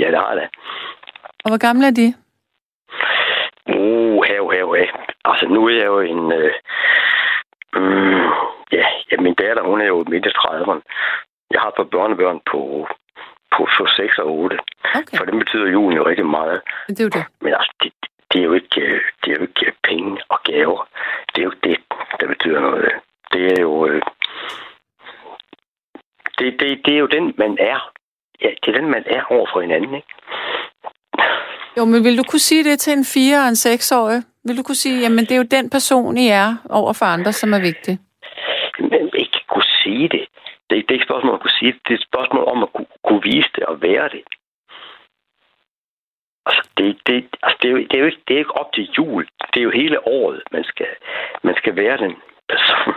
[0.00, 0.48] Ja, det har jeg
[1.44, 2.14] Og hvor gamle er de?
[3.76, 4.88] Uh, hav, hav, hav.
[5.24, 6.32] Altså, nu er jeg jo en...
[6.32, 6.52] Øh,
[7.74, 8.28] mm,
[8.72, 10.82] ja, ja, min datter, hun er jo midt i 30'erne.
[11.50, 12.88] Jeg har et par børnebørn på,
[13.56, 14.58] på, på 6 og 8.
[14.94, 15.18] Okay.
[15.18, 16.60] For det betyder julen jo rigtig meget.
[16.88, 17.24] Det er jo det.
[17.40, 17.92] Men altså, det,
[18.32, 18.80] det er jo ikke,
[19.20, 20.88] det er jo ikke penge og gaver.
[21.34, 21.76] Det er jo det,
[22.20, 22.92] der betyder noget.
[23.32, 23.86] Det er jo...
[23.86, 24.02] Øh,
[26.38, 27.92] det, det, det er jo den, man er.
[28.42, 30.08] Ja, det er den, man er over for hinanden, ikke?
[31.76, 34.22] Jo, men vil du kunne sige det til en 4- og en 6-årig?
[34.44, 37.32] Vil du kunne sige, jamen det er jo den person, I er over for andre,
[37.32, 37.98] som er vigtig?
[38.78, 40.24] Men ikke kunne sige det.
[40.70, 41.80] Det, det er ikke et spørgsmål om at kunne sige det.
[41.86, 44.22] Det er et spørgsmål om at kunne, kunne vise det og være det.
[46.50, 48.72] Altså, det, det, altså det, er jo, det, er jo ikke, det er ikke op
[48.72, 49.22] til jul.
[49.52, 50.86] Det er jo hele året, man skal,
[51.42, 52.14] man skal være den
[52.48, 52.94] person.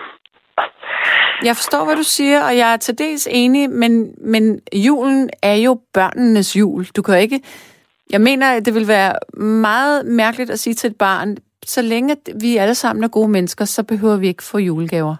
[1.47, 5.55] Jeg forstår, hvad du siger, og jeg er til dels enig, men, men julen er
[5.55, 6.85] jo børnenes jul.
[6.85, 7.39] Du kan ikke...
[8.11, 9.13] Jeg mener, at det vil være
[9.43, 13.65] meget mærkeligt at sige til et barn, så længe vi alle sammen er gode mennesker,
[13.65, 15.15] så behøver vi ikke få julegaver.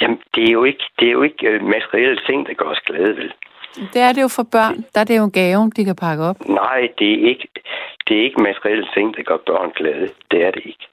[0.00, 2.80] Jamen, det er jo ikke, det er jo ikke øh, materielle ting, der gør os
[2.86, 3.32] glade, vel?
[3.74, 4.84] Det er det jo for børn.
[4.94, 6.48] Der er det jo en gave, de kan pakke op.
[6.48, 7.48] Nej, det er ikke,
[8.08, 10.08] det er ikke materielle ting, der gør børn glade.
[10.30, 10.86] Det er det ikke.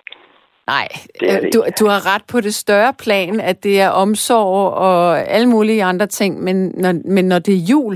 [0.67, 0.87] Nej,
[1.19, 5.19] det det du, du har ret på det større plan, at det er omsorg og
[5.19, 7.95] alle mulige andre ting, men når, men når det er jul?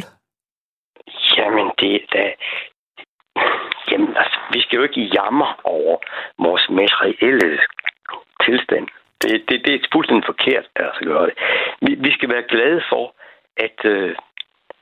[1.37, 2.23] Jamen, det er da...
[3.91, 5.97] Jamen, altså, vi skal jo ikke jammer over
[6.39, 7.59] vores materielle
[8.45, 8.87] tilstand.
[9.21, 11.35] Det, det, det er fuldstændig forkert at altså, gøre det.
[11.81, 13.13] Vi, vi skal være glade for,
[13.57, 14.15] at, øh,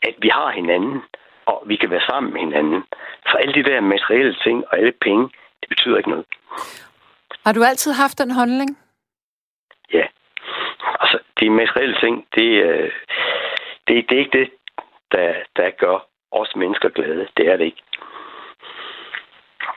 [0.01, 1.01] at vi har hinanden,
[1.45, 2.83] og vi kan være sammen med hinanden.
[3.29, 5.23] For alle de der materielle ting og alle penge,
[5.61, 6.25] det betyder ikke noget.
[7.45, 8.77] Har du altid haft den holdning?
[9.93, 10.05] Ja.
[10.99, 12.91] Altså, de materielle ting, det, øh,
[13.87, 14.49] det, det er ikke det,
[15.11, 17.27] der, der gør os mennesker glade.
[17.37, 17.83] Det er det ikke.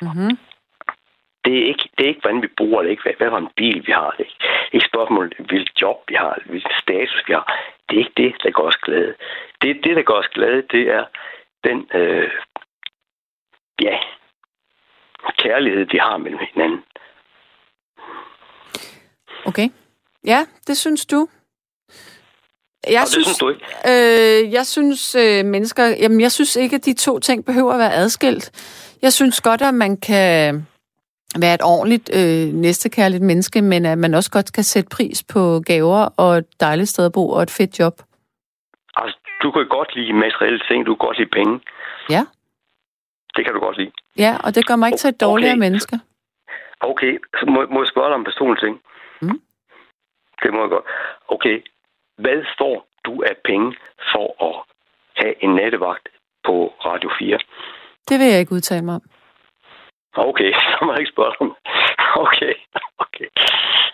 [0.02, 0.38] Mm-hmm.
[1.44, 3.57] Det er ikke, det er ikke, hvordan vi bruger det, ikke hvad, hvad for en
[3.57, 4.11] bil vi har.
[4.11, 7.46] Det er ikke, ikke spørgsmålet, hvilket job vi har, hvilken status vi har.
[7.88, 9.14] Det er ikke det, der gør os glade.
[9.62, 11.05] Det, det der gør os glade, det er
[11.64, 12.31] den øh,
[13.83, 13.98] ja,
[15.38, 16.85] kærlighed, vi har mellem hinanden.
[19.44, 19.68] Okay.
[20.24, 21.28] Ja, det synes du.
[22.87, 23.64] Jeg det synes, synes du ikke?
[23.88, 25.85] Øh, jeg synes, øh, mennesker...
[25.87, 28.50] Jamen, jeg synes ikke, at de to ting behøver at være adskilt.
[29.02, 30.66] Jeg synes godt, at man kan
[31.40, 35.61] være et ordentligt, øh, næstekærligt menneske, men at man også godt kan sætte pris på
[35.66, 37.95] gaver og et dejligt sted at bo og et fedt job.
[38.97, 41.61] Altså, du kan godt lide materielle ting, du kan godt lide penge.
[42.11, 42.23] Ja.
[43.37, 43.92] Det kan du godt lide.
[44.18, 45.61] Ja, og det gør mig ikke til et dårligere Okay.
[45.61, 46.01] menneske.
[46.81, 48.81] Okay, så må, må jeg spørge dig om personlige ting?
[49.23, 49.40] Mm.
[50.42, 50.85] Det må jeg godt.
[51.29, 51.57] Okay,
[52.18, 53.77] hvad får du af penge
[54.12, 54.55] for at
[55.21, 56.09] have en nattevagt
[56.47, 56.55] på
[56.87, 57.38] Radio 4?
[58.09, 59.03] Det vil jeg ikke udtale mig om.
[60.16, 61.57] Okay, så må jeg ikke spørge om.
[62.16, 62.55] Okay,
[62.98, 63.29] okay.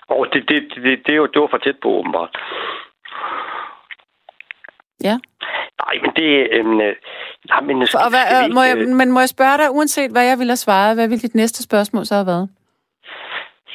[0.08, 2.36] Og det, det, det, det, er jo, det var for tæt på, åbenbart.
[5.04, 5.16] Ja.
[5.84, 6.48] Nej, men det...
[6.50, 6.96] Øhm, øh,
[7.48, 9.70] nej, men, skal, Og hvad, skal øh, må jeg, øh, men må jeg spørge dig,
[9.70, 12.48] uanset hvad jeg ville have svaret, hvad ville dit næste spørgsmål så have været?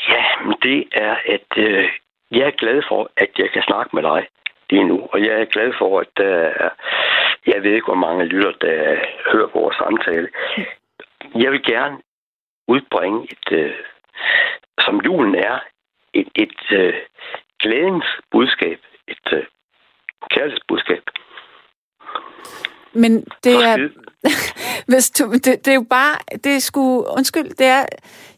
[0.09, 1.89] Ja, men det er, at øh,
[2.31, 4.27] jeg er glad for, at jeg kan snakke med dig
[4.69, 5.07] lige nu.
[5.11, 6.69] Og jeg er glad for, at der er,
[7.47, 8.95] jeg ved ikke, hvor mange lytter, der
[9.31, 10.27] hører vores samtale.
[11.35, 11.97] Jeg vil gerne
[12.67, 13.75] udbringe et, øh,
[14.79, 15.59] som julen er,
[16.13, 16.93] et, et øh,
[17.59, 19.43] glædens budskab, et øh,
[20.29, 21.03] kærlighedsbudskab.
[22.93, 23.89] Men det er,
[24.91, 27.85] hvis du, det, det er jo bare, det er sgu, undskyld, det er,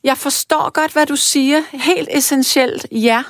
[0.04, 3.24] jeg forstår godt, hvad du siger, helt essentielt, ja,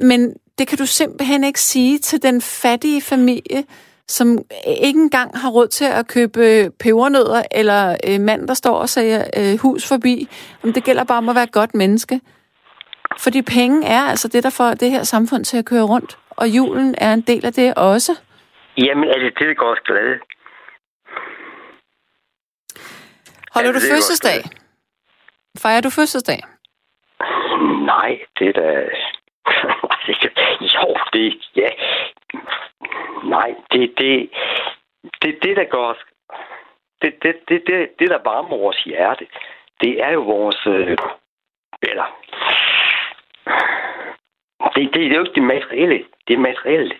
[0.00, 3.64] men det kan du simpelthen ikke sige til den fattige familie,
[4.10, 8.88] som ikke engang har råd til at købe pebernødder, eller øh, mand, der står og
[8.88, 10.28] siger øh, hus forbi.
[10.64, 12.20] Om det gælder bare om at være et godt menneske.
[13.18, 16.18] Fordi penge er altså det, der får det her samfund til at køre rundt.
[16.30, 18.12] Og julen er en del af det også.
[18.76, 20.18] Jamen, er det gør os glade?
[23.54, 24.40] Holder Ja, du fødselsdag?
[25.58, 26.40] Fejrer du fødselsdag?
[27.92, 28.68] Nej, det er da...
[30.74, 31.48] jo, det...
[31.56, 31.68] Ja.
[33.24, 34.30] Nej, det det,
[35.22, 35.96] det, det der gør os...
[37.02, 39.26] Det, det, det, det, det, der varmer vores hjerte,
[39.80, 40.66] det er jo vores...
[40.66, 40.96] Øh,
[41.82, 42.06] eller...
[44.74, 46.04] Det, det, det er jo ikke det materielle.
[46.28, 46.94] Det er materielle.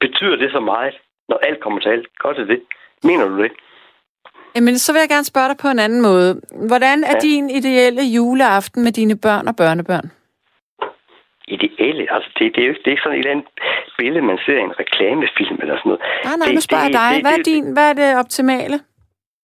[0.00, 0.94] Betyder det så meget,
[1.28, 2.06] når alt kommer til alt?
[2.18, 2.62] Gør det det?
[3.04, 3.52] Mener du det?
[4.54, 6.40] Jamen, så vil jeg gerne spørge dig på en anden måde.
[6.68, 7.18] Hvordan er Ja.
[7.28, 10.10] din ideelle juleaften med dine børn og børnebørn?
[11.56, 12.04] Ideelle.
[12.14, 13.48] Altså, det, det, er jo det er ikke sådan et eller andet
[13.98, 16.02] billede, man ser i en reklamefilm eller sådan noget.
[16.26, 17.10] Nej, nej, Det- nu spørger jeg det- dig.
[17.14, 18.76] det- Hvad er, det- din, hvad er det optimale?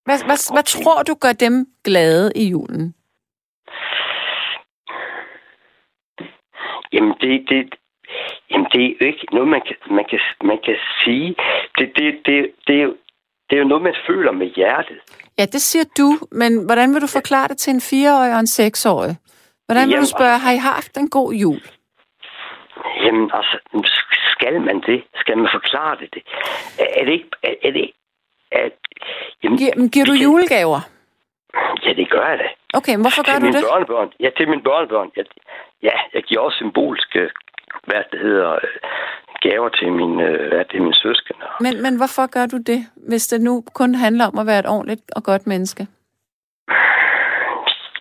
[0.07, 2.95] Hvad, hvad, hvad tror du gør dem glade i julen?
[6.93, 7.61] Jamen, det, det,
[8.51, 11.29] jamen, det er jo ikke noget, man kan, man kan, man kan sige.
[11.79, 12.95] Det, det, det, det, er jo,
[13.51, 14.99] det er jo noget, man føler med hjertet.
[15.39, 18.47] Ja, det siger du, men hvordan vil du forklare det til en fireårig og en
[18.47, 19.17] seksårig?
[19.67, 21.61] Hvordan vil du Jamen, spørge, har I haft en god jul?
[23.09, 23.57] Jamen, altså,
[24.35, 25.01] skal man det?
[25.23, 26.09] Skal man forklare det?
[26.15, 26.23] det?
[26.99, 27.31] Er, det ikke...
[27.43, 27.91] Er, er det,
[28.53, 28.69] er,
[29.43, 30.81] jamen, Giver, men giver du julegaver?
[31.85, 32.49] Ja, det gør jeg da.
[32.79, 33.65] Okay, men hvorfor gør til du mine det?
[33.71, 34.09] børnebørn.
[34.21, 35.11] Ja, til mine børnebørn.
[35.17, 35.25] Jeg,
[35.83, 37.31] ja, jeg giver også symbolske,
[37.87, 38.79] hvad det hedder, øh,
[39.43, 41.47] gaver til min, øh, hvad det er, min søskende.
[41.61, 44.69] Men, men hvorfor gør du det, hvis det nu kun handler om at være et
[44.69, 45.87] ordentligt og godt menneske?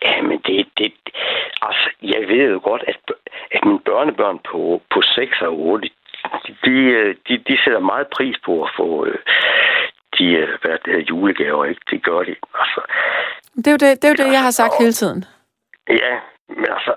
[0.02, 0.92] Ja, men det, det,
[1.62, 3.07] altså, jeg ved jo godt, at,
[3.50, 5.90] at mine børnebørn på, på 6 og 8,
[6.64, 9.18] de, øh, de, de sætter meget pris på at få øh,
[10.18, 11.80] de, øh, hvad det hedder, julegaver, ikke?
[11.90, 12.34] Det gør de.
[12.62, 12.80] Altså,
[13.56, 15.24] Det er jo det, det, er jo det jeg har sagt hele tiden.
[15.88, 16.14] ja,
[16.48, 16.92] men altså,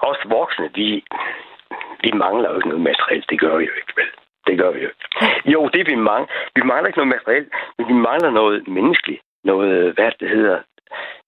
[0.00, 1.04] os voksne, vi,
[2.04, 3.30] vi mangler jo ikke noget materielt.
[3.30, 4.10] Det gør vi jo ikke, vel?
[4.46, 5.06] Det gør vi jo ikke.
[5.52, 6.28] Jo, det vi mangler.
[6.54, 9.22] Vi mangler ikke noget materielt, men vi mangler noget menneskeligt.
[9.44, 10.58] Noget, hvad det hedder,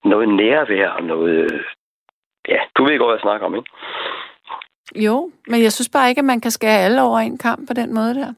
[0.03, 1.65] noget nærvær og noget...
[2.47, 3.71] Ja, du ved godt, hvad jeg snakker om, ikke?
[4.95, 7.73] Jo, men jeg synes bare ikke, at man kan skære alle over en kamp på
[7.73, 8.33] den måde der.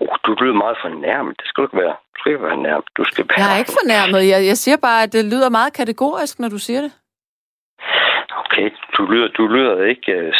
[0.00, 1.36] Oh, du lyder meget fornærmet.
[1.38, 1.96] Det skal du ikke være.
[2.14, 2.88] Du skal ikke være fornærmet.
[2.96, 3.40] Du skal være...
[3.40, 4.28] Jeg er ikke fornærmet.
[4.32, 6.92] Jeg, jeg siger bare, at det lyder meget kategorisk, når du siger det.
[8.42, 10.32] Okay, du lyder, du lyder ikke uh,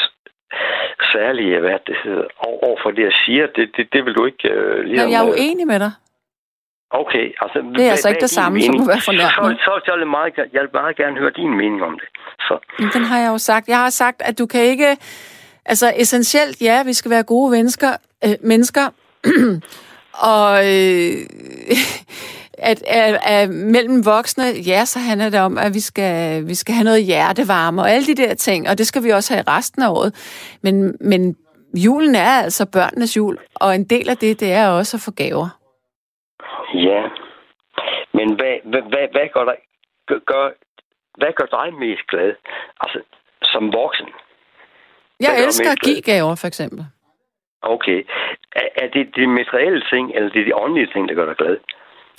[1.13, 3.47] særlig, øh, hvad det hedder, over for det, jeg siger.
[3.47, 5.93] Det, det, det vil du ikke uh, lige Men jeg er uenig med dig.
[6.91, 7.59] Okay, altså...
[7.77, 9.59] Det er altså ikke det samme, som at være fornærmet.
[9.59, 12.09] Så, så, så vil jeg, meget, jeg vil meget gerne høre din mening om det.
[12.41, 13.69] Så, Men den har jeg jo sagt.
[13.69, 14.97] Jeg har sagt, at du kan ikke...
[15.65, 17.93] Altså, essentielt, ja, vi skal være gode mennesker.
[18.25, 18.87] Øh, mennesker.
[20.33, 21.13] og øh,
[22.59, 26.75] at, at, at mellem voksne, ja, så handler det om, at vi skal, vi skal
[26.75, 29.51] have noget hjertevarme og alle de der ting, og det skal vi også have i
[29.51, 30.15] resten af året.
[30.63, 31.37] Men, men
[31.75, 35.11] julen er altså børnenes jul, og en del af det, det er også at få
[35.11, 35.58] gaver.
[36.75, 37.03] Ja.
[38.13, 39.57] Men hvad, hvad, hvad, hvad, gør dig,
[40.07, 40.51] gør, gør,
[41.19, 42.33] hvad gør dig mest glad?
[42.81, 43.01] Altså,
[43.43, 44.09] som voksen?
[45.21, 46.87] Jeg Hvad elsker at give gaver, for eksempel.
[47.63, 48.07] Okay.
[48.57, 51.37] Er, er det de materielle ting, eller det er de åndelige ting, der gør dig
[51.37, 51.57] glad?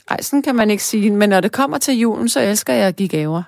[0.09, 1.11] Ej, sådan kan man ikke sige.
[1.11, 3.43] Men når det kommer til julen, så elsker jeg at give gaver.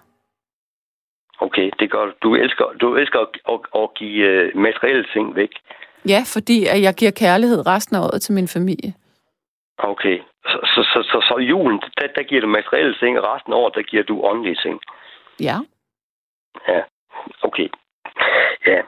[1.39, 2.11] Okay, det gør du.
[2.23, 5.49] Du elsker, du elsker at, at, at give uh, materielle ting væk.
[6.07, 8.93] Ja, fordi at jeg giver kærlighed resten af året til min familie.
[9.77, 10.19] Okay.
[10.45, 13.58] Så, så, så, så, så julen, der, der giver du materielle ting, og resten af
[13.58, 14.80] året, der giver du åndelige ting.
[15.39, 15.58] Ja.
[16.67, 16.82] Ja,
[17.41, 17.67] okay.
[18.67, 18.82] Ja,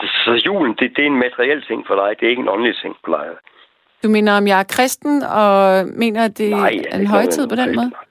[0.00, 2.48] så, så julen, det, det er en materiel ting for dig, det er ikke en
[2.48, 3.26] åndelig ting for dig.
[4.02, 7.54] Du mener, om jeg er kristen, og mener, at det Nej, er en højtid på
[7.54, 7.90] den måde?
[7.90, 8.10] kristen.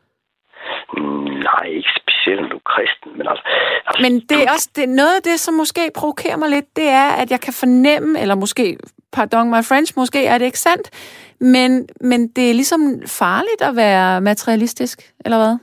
[1.50, 3.44] Nej, ikke specielt, du er kristen, men altså...
[3.88, 6.90] altså Men det er også det, noget af det, som måske provokerer mig lidt, det
[6.90, 8.78] er, at jeg kan fornemme, eller måske,
[9.12, 10.92] pardon my French, måske er det ikke sandt,
[11.42, 15.58] men, men det er ligesom farligt at være materialistisk, eller hvad?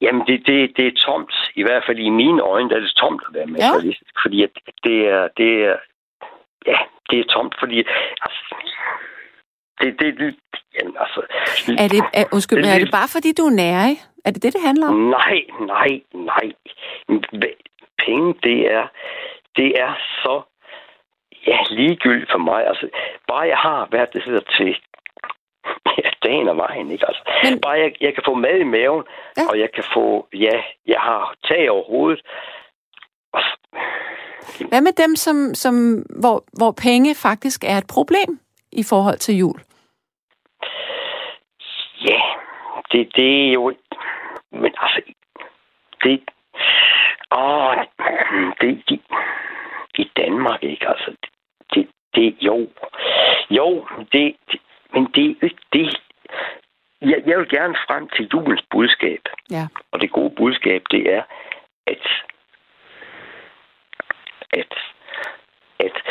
[0.00, 1.34] Jamen, det, det, det er tomt.
[1.54, 4.14] I hvert fald i mine øjne, der er det tomt at være materialistisk.
[4.16, 4.20] Ja.
[4.24, 4.50] Fordi at
[4.84, 5.76] det er, det er...
[6.66, 6.78] Ja,
[7.10, 7.78] det er tomt, fordi...
[8.24, 8.54] Altså,
[9.80, 10.36] det, det, det,
[10.80, 11.20] jamen, altså,
[11.78, 13.96] Er det, er, undskyld, Det er det bare fordi, du er nærig?
[14.24, 14.94] Er det det, det handler om?
[14.94, 16.46] Nej, nej, nej.
[18.04, 18.86] Penge, det er,
[19.56, 20.42] det er så
[21.50, 22.66] ja, ligegyldigt for mig.
[22.66, 22.88] Altså,
[23.28, 24.76] bare jeg har, hvad det hedder til
[25.98, 27.06] ja, dagen og vejen, ikke?
[27.08, 27.60] Altså, Men-.
[27.60, 29.04] Bare jeg, jeg kan få mad i maven,
[29.36, 29.42] Ja.
[29.50, 32.20] og jeg kan få, ja, jeg har tag over hovedet.
[33.36, 35.74] S- Hvad med dem, som, som,
[36.20, 38.40] hvor, hvor penge faktisk er et problem
[38.72, 39.60] i forhold til jul?
[42.08, 42.20] ja,
[42.92, 43.74] det, det er jo...
[44.52, 45.00] Men altså,
[46.02, 46.20] det...
[47.32, 47.76] Åh,
[48.60, 49.00] det, det,
[49.94, 50.88] i Danmark, ikke?
[50.88, 51.16] Altså,
[51.74, 52.68] det, det, jo,
[53.50, 54.60] jo, det, det
[54.92, 56.00] men det er ikke det.
[57.00, 59.20] Jeg, jeg vil gerne frem til julens budskab.
[59.50, 59.66] Ja.
[59.92, 61.22] Og det gode budskab, det er,
[61.86, 62.06] at,
[64.52, 64.74] at,
[65.80, 66.02] at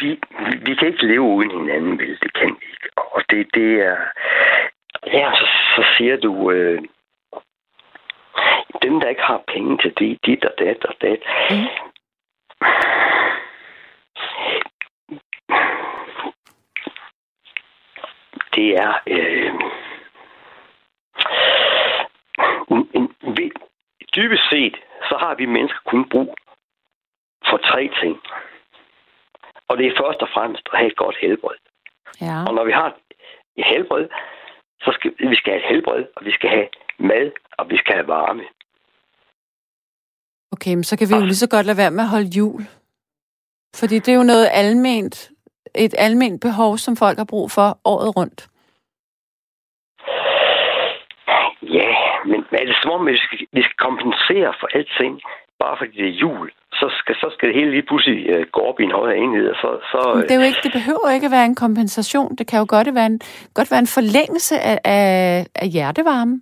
[0.00, 2.18] vi, vi, vi kan ikke leve uden hinanden, vel?
[2.20, 2.88] Det kan vi ikke.
[2.96, 3.96] Og det, det er...
[5.06, 5.46] Ja, så,
[5.76, 6.50] så siger du...
[6.50, 6.82] Øh,
[8.82, 11.20] dem, der ikke har penge til det, dit og dat og dat.
[11.50, 11.68] Mm.
[18.54, 18.92] Det er...
[19.06, 19.52] Øh,
[22.70, 23.52] en, en,
[24.16, 24.76] dybest set,
[25.08, 26.34] så har vi mennesker kun brug
[27.48, 28.20] for tre ting.
[29.68, 31.58] Og det er først og fremmest at have et godt helbred.
[32.20, 32.38] Ja.
[32.48, 32.88] Og når vi har
[33.56, 34.08] et helbred,
[34.84, 36.68] så skal vi skal have et helbred, og vi skal have
[36.98, 38.42] mad, og vi skal have varme.
[40.52, 42.62] Okay, men så kan vi jo lige så godt lade være med at holde jul.
[43.80, 45.30] Fordi det er jo noget alment,
[45.74, 48.48] et alment behov, som folk har brug for året rundt.
[51.62, 51.90] Ja,
[52.30, 55.14] men er det som om, at vi skal, vi skal kompensere for alting,
[55.62, 56.52] bare fordi det er jul?
[56.72, 59.48] Så skal, så skal det hele lige pludselig uh, gå op i en højere enhed,
[59.48, 59.68] og så...
[59.92, 62.36] så Men det, er jo ikke, det behøver ikke at være en kompensation.
[62.36, 63.20] Det kan jo godt være en,
[63.54, 66.40] godt være en forlængelse af, af, af hjertevarme.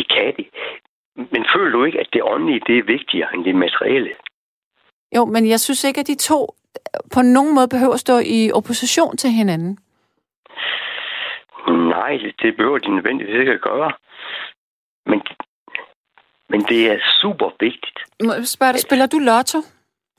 [0.00, 0.44] Det kan de.
[1.32, 4.12] Men føler du ikke, at det åndelige, det er vigtigere end det materielle?
[5.16, 6.40] Jo, men jeg synes ikke, at de to
[7.14, 9.78] på nogen måde behøver at stå i opposition til hinanden.
[11.94, 13.92] Nej, det, det behøver de nødvendigvis ikke at gøre.
[15.06, 15.22] Men,
[16.48, 17.98] men det er super vigtigt.
[18.24, 19.58] Må jeg spørge dig, spiller du lotto?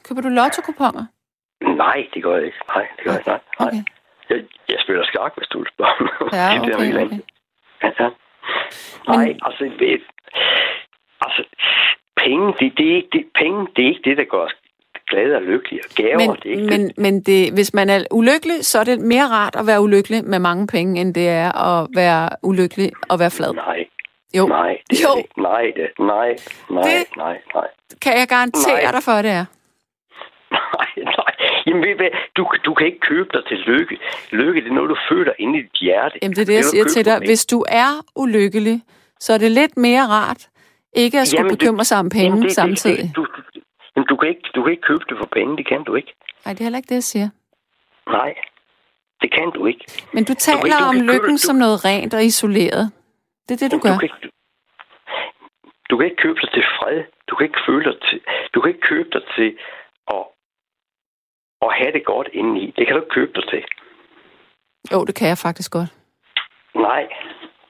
[0.06, 1.06] Køber du lotto-kuponer?
[1.62, 2.58] Nej, det gør jeg ikke.
[2.76, 3.30] Nej, det gør jeg ikke.
[3.30, 3.68] Nej.
[3.68, 3.84] Okay.
[4.30, 4.40] Jeg,
[4.70, 5.96] jeg spiller skak, hvis du vil spørge.
[6.40, 7.02] Ja, Det er okay, okay.
[7.02, 7.22] andet.
[7.84, 8.10] Ja,
[9.08, 10.02] Nej, altså, det,
[11.22, 11.44] altså,
[12.24, 14.52] penge, det, det, er ikke, det, penge, det er ikke det, der gør os
[15.10, 15.82] glade og lykkelige.
[15.90, 16.98] Og gaver, Men, det er ikke men, det.
[16.98, 20.40] men det, hvis man er ulykkelig, så er det mere rart at være ulykkelig med
[20.40, 23.54] mange penge, end det er at være ulykkelig og være flad.
[23.54, 23.86] Nej,
[24.38, 25.10] Jo, nej, det Jo.
[25.18, 25.26] det.
[25.38, 26.36] Nej, det, nej,
[26.70, 27.68] nej, Det- nej, nej.
[28.02, 28.92] kan jeg garantere Nej.
[28.92, 29.46] dig for, at det er.
[30.52, 31.01] Nej.
[31.66, 32.10] Jamen, ved du hvad?
[32.38, 33.98] Du, du kan ikke købe dig til lykke.
[34.32, 36.20] Lykke, det er noget, du føler inde i dit hjerte.
[36.22, 37.18] Jamen, det er det, jeg du siger købe til dig.
[37.20, 38.82] Hvis du er ulykkelig,
[39.20, 40.48] så er det lidt mere rart
[40.94, 43.04] ikke at skulle Jamen, bekymre sig om penge Jamen, det- samtidig.
[43.08, 43.42] Det, du, du,
[43.96, 46.14] jamen, du, kan ikke, du kan ikke købe det for penge, det kan du ikke.
[46.46, 47.30] Nej, det er heller ikke det, jeg siger.
[48.10, 48.34] Nej,
[49.22, 49.86] det kan du ikke.
[50.14, 52.92] Men du taler du om kan købe- lykken du- som noget rent og isoleret.
[53.50, 53.94] Det er det, du Jamen, gør.
[53.94, 54.30] Du kan, ikke,
[55.90, 57.04] du kan ikke købe dig til fred.
[57.30, 58.20] Du kan ikke føle dig til...
[58.54, 59.50] Du kan ikke købe dig til
[61.62, 62.74] at have det godt indeni.
[62.78, 63.64] Det kan du ikke købe dig til.
[64.92, 65.90] Jo, det kan jeg faktisk godt.
[66.76, 67.04] Nej.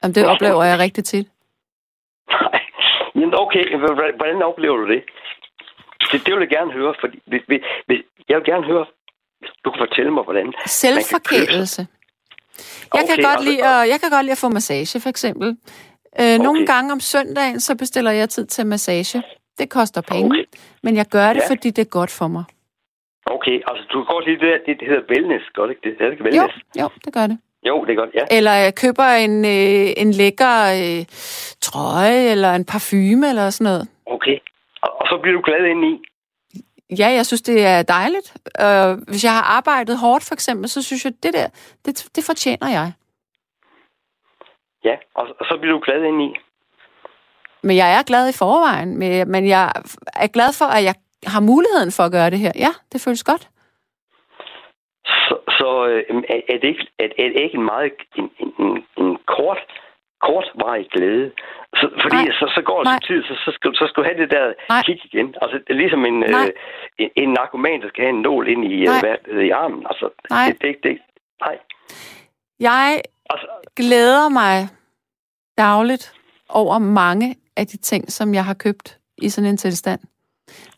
[0.02, 1.28] Jamen, det oplever jeg rigtig tit.
[2.30, 2.60] Nej.
[3.14, 3.64] Jamen okay,
[4.16, 5.02] hvordan oplever du det?
[6.12, 8.86] Det, det vil jeg gerne høre, fordi hvis, hvis, hvis, jeg vil gerne høre,
[9.64, 10.52] du kan fortælle mig, hvordan...
[10.66, 11.86] Selvforkælelse.
[12.94, 15.08] Jeg kan, Okay, godt altså- lide at, jeg kan godt lide at få massage, for
[15.08, 15.48] eksempel.
[16.20, 16.66] Øh, Nogle Okay.
[16.66, 19.18] gange om søndagen, så bestiller jeg tid til massage.
[19.18, 19.24] Det
[19.58, 20.44] Det koster penge, Okay.
[20.82, 21.48] men jeg gør det, Ja.
[21.50, 22.44] fordi det er godt for mig.
[23.26, 25.92] Okay, altså du kan godt lide det der, det, det hedder wellness, godt ikke det?
[25.98, 26.56] Det er det ikke Jo, wellness?
[26.80, 27.38] jo, det gør det.
[27.68, 28.24] Jo, det er godt, ja.
[28.36, 31.04] Eller jeg køber en, øh, en lækker øh,
[31.60, 33.88] trøje, eller en parfume, eller sådan noget.
[34.06, 34.38] Okay.
[34.82, 36.02] Og, og så bliver du glad indeni.
[36.98, 38.28] Ja, jeg synes, det er dejligt.
[38.64, 41.48] Øh, hvis jeg har arbejdet hårdt, for eksempel, så synes jeg, det der,
[41.84, 42.92] det, det fortjener jeg.
[44.84, 46.34] Ja, og, og så bliver du glad indeni.
[47.62, 48.98] Men jeg er glad i forvejen,
[49.30, 49.72] men jeg
[50.16, 50.94] er glad for, at jeg
[51.26, 52.52] har muligheden for at gøre det her.
[52.56, 53.48] Ja, det føles godt.
[55.04, 59.18] Så, så øh, er, det ikke, er, er det ikke en meget en, en, en,
[59.36, 59.60] kort,
[60.26, 61.30] kortvarig glæde?
[61.80, 62.38] Så, fordi Nej.
[62.40, 64.82] så, så går lidt tid, så, så, skal, så skal du have det der Nej.
[64.86, 65.34] kick igen.
[65.42, 66.46] Altså, det er ligesom en, Nej.
[66.46, 66.52] øh,
[66.98, 69.00] en, en narkoman, der skal have en nål ind i, øh, Nej.
[69.02, 69.82] hvad, det hedder, i armen.
[69.90, 70.46] Altså, Nej.
[70.46, 70.98] Det, det, det,
[71.46, 71.56] nej.
[72.60, 74.68] Jeg Altså, glæder mig
[75.58, 76.14] dagligt
[76.48, 80.00] over mange af de ting, som jeg har købt i sådan en tilstand.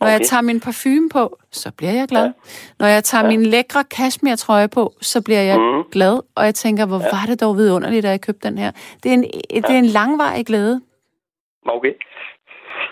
[0.00, 0.24] Når jeg Okay.
[0.24, 2.24] tager min parfume på, så bliver jeg glad.
[2.24, 2.32] Ja.
[2.78, 3.28] Når jeg tager Ja.
[3.30, 5.82] min lækre cashmere-trøje på, så bliver jeg Mhm.
[5.92, 6.20] glad.
[6.36, 8.70] Og jeg tænker, hvor var det dog vidunderligt, at jeg købte den her.
[9.02, 9.22] Det er en,
[9.66, 10.80] det er en langvarig glæde.
[11.66, 11.92] Okay.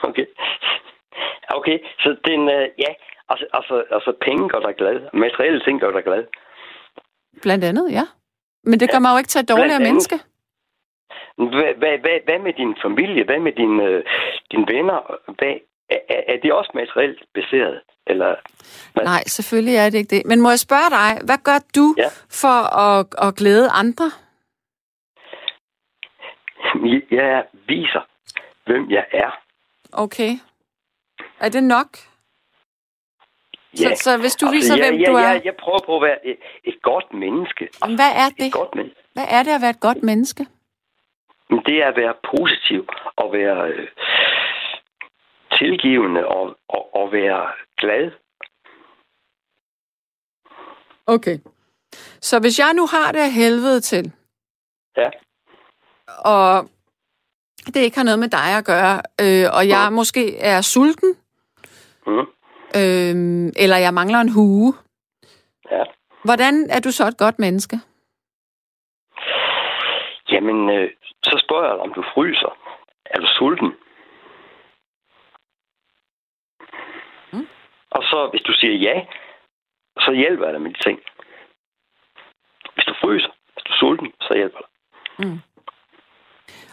[0.02, 0.26] Okay.
[1.58, 2.90] Okay, så den, øh, ja,
[3.28, 4.96] altså, altså, altså penge gør dig glad.
[5.14, 6.24] Materielle ting gør dig glad.
[7.42, 8.04] Blandt andet, ja.
[8.64, 10.16] Men det gør mig jo ikke til et dårligere menneske.
[11.36, 13.24] Hvad, hvad, hvad, hvad med din familie?
[13.24, 14.04] Hvad med din, øh,
[14.50, 14.98] dine venner?
[15.38, 15.54] Hvad,
[16.08, 17.80] er, er- det også materielt baseret?
[18.06, 18.34] Eller,
[18.92, 19.04] hvad?
[19.04, 20.22] Nej, selvfølgelig er det ikke det.
[20.26, 22.08] Men må jeg spørge dig, hvad gør du Ja.
[22.30, 24.10] for at, at glæde andre?
[27.10, 28.00] Jeg viser,
[28.66, 29.30] hvem jeg er.
[29.92, 30.30] Okay.
[31.40, 31.86] Er det nok?
[33.74, 33.94] Så, Ja.
[33.94, 36.02] så hvis du Altså, viser, jeg, hvem jeg, du er, Jeg, jeg prøver på at
[36.02, 37.68] være et, et godt menneske.
[37.82, 38.46] Jamen, hvad er det?
[38.46, 39.00] Et godt menneske.
[39.12, 40.46] Hvad er det at være et godt menneske?
[41.50, 43.88] Men det er at være positiv og være øh,
[45.62, 47.42] tilgivende og, og, og være
[47.76, 48.10] glad.
[51.06, 51.38] Okay.
[52.20, 54.12] Så hvis jeg nu har det af helvede til,
[54.96, 55.10] Ja.
[56.24, 56.68] og
[57.66, 61.16] det ikke har noget med dig at gøre, øh, og jeg måske er sulten,
[62.06, 62.26] Mm.
[62.80, 63.14] øh,
[63.64, 64.74] eller jeg mangler en hue,
[65.70, 65.84] Ja.
[66.24, 67.76] hvordan er du så et godt menneske?
[70.32, 70.90] Jamen, øh,
[71.22, 72.52] så spørger jeg dig, om du fryser.
[73.06, 73.70] Er du sulten?
[77.32, 77.46] Mm.
[77.96, 78.96] Og så, hvis du siger ja,
[80.04, 80.98] så hjælper jeg dig med de ting.
[82.74, 84.72] Hvis du fryser, hvis du er sulten, så hjælper jeg dig.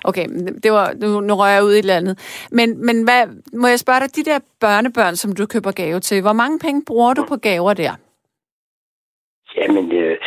[0.06, 0.26] Okay,
[0.64, 2.16] det var, nu, nu rører jeg ud i et eller andet.
[2.52, 3.22] Men, men hvad,
[3.62, 6.84] må jeg spørge dig, de der børnebørn, som du køber gave til, hvor mange penge
[6.88, 7.94] bruger du på gaver der?
[9.56, 10.18] Jamen, øh,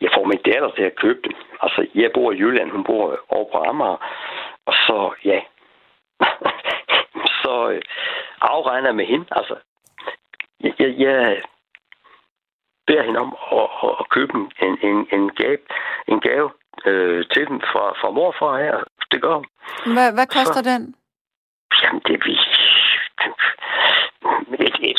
[0.00, 1.34] jeg får min datter til at købe dem.
[1.62, 3.98] Altså, jeg bor i Jylland, hun bor over på Amager.
[4.66, 5.40] Og så, ja.
[7.42, 7.82] så øh,
[8.40, 9.26] afregner jeg med hende.
[9.30, 9.54] Altså,
[10.60, 11.42] jeg, jeg, jeg
[12.86, 15.58] beder hende om at, at, at købe en, en, en gave,
[16.08, 16.50] en gave
[16.86, 18.84] øh, til dem fra, fra mor og far her.
[19.12, 19.46] Det gør hun.
[19.94, 20.94] Hvad, hvad koster den?
[21.82, 22.36] Jamen, det er vi...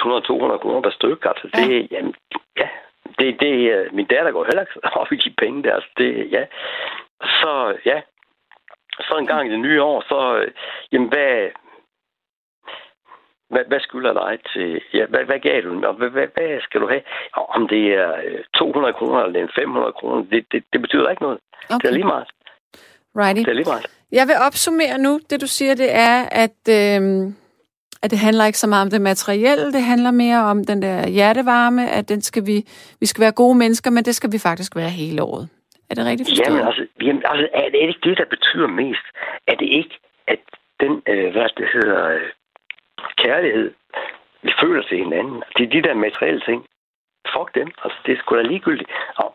[0.07, 1.87] 100-200 kroner per stykke, altså det, ja.
[1.91, 2.15] jamen,
[2.57, 2.67] ja,
[3.19, 6.31] det, det, øh, min datter går heller ikke op i de penge der, altså det,
[6.31, 6.43] ja.
[7.21, 8.01] Så, ja,
[9.07, 10.51] så en gang i det nye år, så, øh,
[10.91, 11.49] jamen, hvad,
[13.49, 16.81] hvad, hvad skylder dig til, ja, hvad, hvad gav du, og hvad, hvad, hvad skal
[16.81, 17.01] du have?
[17.33, 20.81] Og om det er øh, 200 kroner eller det er 500 kroner, det, det, det
[20.81, 21.39] betyder ikke noget.
[21.61, 22.27] Det er Okay, lige meget.
[23.21, 23.39] righty.
[23.41, 23.85] Det er lige meget.
[24.11, 25.19] Jeg vil opsummere nu.
[25.29, 27.01] Det du siger, det er, at, øh,
[28.03, 29.73] at det handler ikke så meget om det materielle.
[29.73, 32.57] Det handler mere om den der hjertevarme, at den skal vi,
[32.99, 35.49] vi skal være gode mennesker, men det skal vi faktisk være hele året.
[35.89, 36.47] Er det rigtigt forstået?
[36.47, 39.05] Jamen altså, jamen, altså er det ikke det, der betyder mest?
[39.47, 39.95] Er det ikke,
[40.27, 40.39] at
[40.79, 42.21] den, øh, hvad det hedder, øh,
[43.23, 43.73] kærlighed,
[44.41, 46.65] vi føler til hinanden, det er de der materielle ting.
[47.33, 47.69] Fuck dem.
[47.83, 48.89] Altså, det er sgu da ligegyldigt.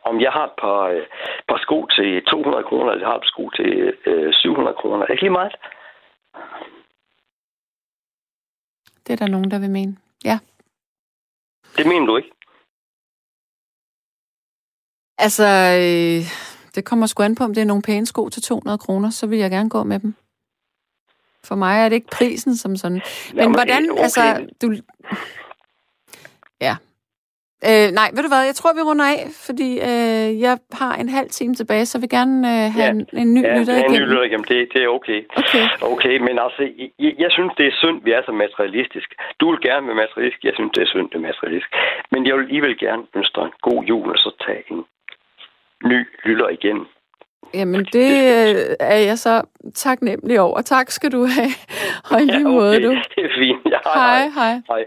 [0.04, 1.06] Om jeg har et par, øh,
[1.48, 5.02] par sko til 200 kroner, eller jeg har et par sko til øh, 700 kroner,
[5.02, 5.54] er det ikke lige meget?
[9.04, 9.96] Det er der nogen, der vil mene.
[10.24, 10.38] Ja.
[11.76, 12.32] Det mener du ikke?
[15.18, 15.46] Altså,
[15.82, 16.22] øh,
[16.74, 19.26] det kommer sgu an på, om det er nogle pæne sko til 200 kroner, så
[19.26, 20.14] vil jeg gerne gå med dem.
[21.46, 23.00] For mig er det ikke prisen som sådan.
[23.32, 24.02] Men Jamen, hvordan, okay.
[24.02, 24.66] altså, du...
[26.60, 26.74] Ja.
[27.68, 31.08] Øh, nej, ved du hvad, jeg tror, vi runder af, fordi øh, jeg har en
[31.18, 32.90] halv time tilbage, så jeg vil gerne øh, have Ja.
[32.90, 34.08] en, en ny Ja, lytter det er en ny igennem.
[34.10, 34.44] lytter igennem.
[34.52, 35.20] Det, det er okay.
[35.42, 35.64] Okay.
[35.92, 36.62] Okay, men altså,
[37.04, 39.08] jeg, jeg synes, det er synd, vi er så materialistisk.
[39.40, 41.70] Du vil gerne være materialistisk, jeg synes, det er synd, det er materialistisk.
[42.12, 44.80] Men jeg vil alligevel gerne ønske dig en god jul, og så tage en
[45.92, 46.78] ny lytter igen
[47.54, 48.10] Jamen, det
[48.56, 49.42] øh, er jeg så
[49.74, 50.62] taknemmelig over.
[50.62, 51.50] Tak skal du have.
[52.10, 52.86] Og i lige Ja, måde, okay.
[52.86, 52.90] du.
[53.14, 53.72] Det er fint.
[53.72, 54.60] Ja, Hej, hej.
[54.68, 54.84] hej.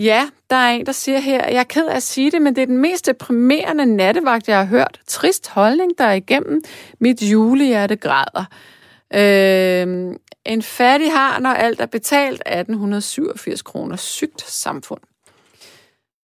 [0.00, 2.56] Ja, der er en, der siger her, jeg er ked af at sige det, men
[2.56, 5.00] det er den mest deprimerende nattevagt, jeg har hørt.
[5.06, 6.62] Trist holdning, der er igennem.
[7.00, 8.44] Mit julehjerte græder.
[9.14, 10.14] Øh,
[10.46, 13.96] en fattig har, når alt er betalt, 1887 kroner.
[13.96, 15.00] Sygt samfund.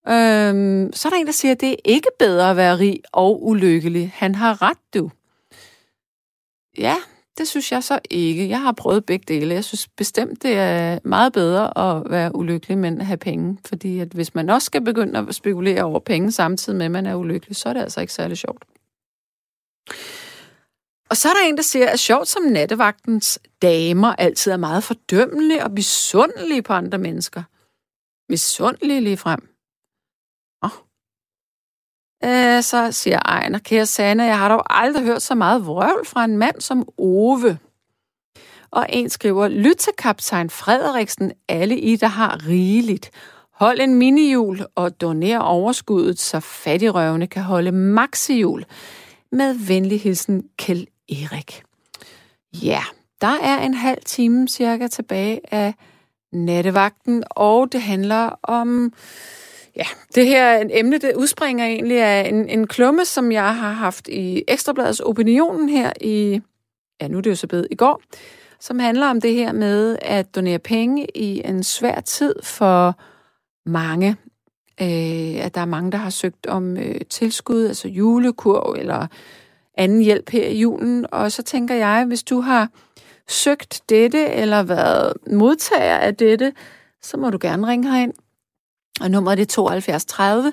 [0.09, 3.00] Øhm, så er der en, der siger, at det er ikke bedre at være rig
[3.12, 4.12] og ulykkelig.
[4.14, 5.11] Han har ret, du.
[6.78, 6.96] Ja,
[7.38, 8.48] det synes jeg så ikke.
[8.48, 9.54] Jeg har prøvet begge dele.
[9.54, 13.59] Jeg synes bestemt, det er meget bedre at være ulykkelig, men at have penge.
[13.66, 17.06] Fordi at hvis man også skal begynde at spekulere over penge samtidig med, at man
[17.06, 18.64] er ulykkelig, så er det altså ikke særlig sjovt.
[21.11, 24.84] Og så er der en, der siger, at sjovt som nattevagtens damer altid er meget
[24.84, 27.42] fordømmelige og misundelige på andre mennesker.
[28.28, 29.57] Misundelige lige frem.
[32.24, 36.24] Øh, så siger Ejner, kære Sanne, jeg har dog aldrig hørt så meget vrøvl fra
[36.24, 37.58] en mand som Ove.
[38.70, 43.10] Og en skriver, lyt til kaptajn Frederiksen, alle I, der har rigeligt.
[43.52, 48.64] Hold en minijul og doner overskuddet, så fattigrøvene kan holde maxijul.
[49.32, 51.62] Med venlig hilsen, Kjell Erik.
[52.62, 52.82] Ja,
[53.20, 55.74] der er en halv time cirka tilbage af
[56.32, 58.92] nattevagten, og det handler om...
[59.79, 64.09] Ja, det her emne, det udspringer egentlig af en, en klumme, som jeg har haft
[64.09, 66.41] i Ekstrabladets Opinionen her i...
[67.01, 68.03] Ja, nu er det jo så blevet i går,
[68.61, 72.99] som handler om det her med at donere penge i en svær tid for
[73.66, 74.16] mange.
[74.81, 79.07] Øh, at der er mange, der har søgt om øh, tilskud, altså julekurv eller
[79.74, 81.07] anden hjælp her i julen.
[81.12, 82.68] Og så tænker jeg, hvis du har
[83.29, 86.53] søgt dette eller været modtager af dette,
[87.03, 88.12] så må du gerne ringe herind.
[89.01, 90.53] Og nummeret er 72 30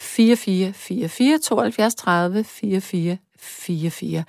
[0.00, 4.24] 4444 72 30 4444.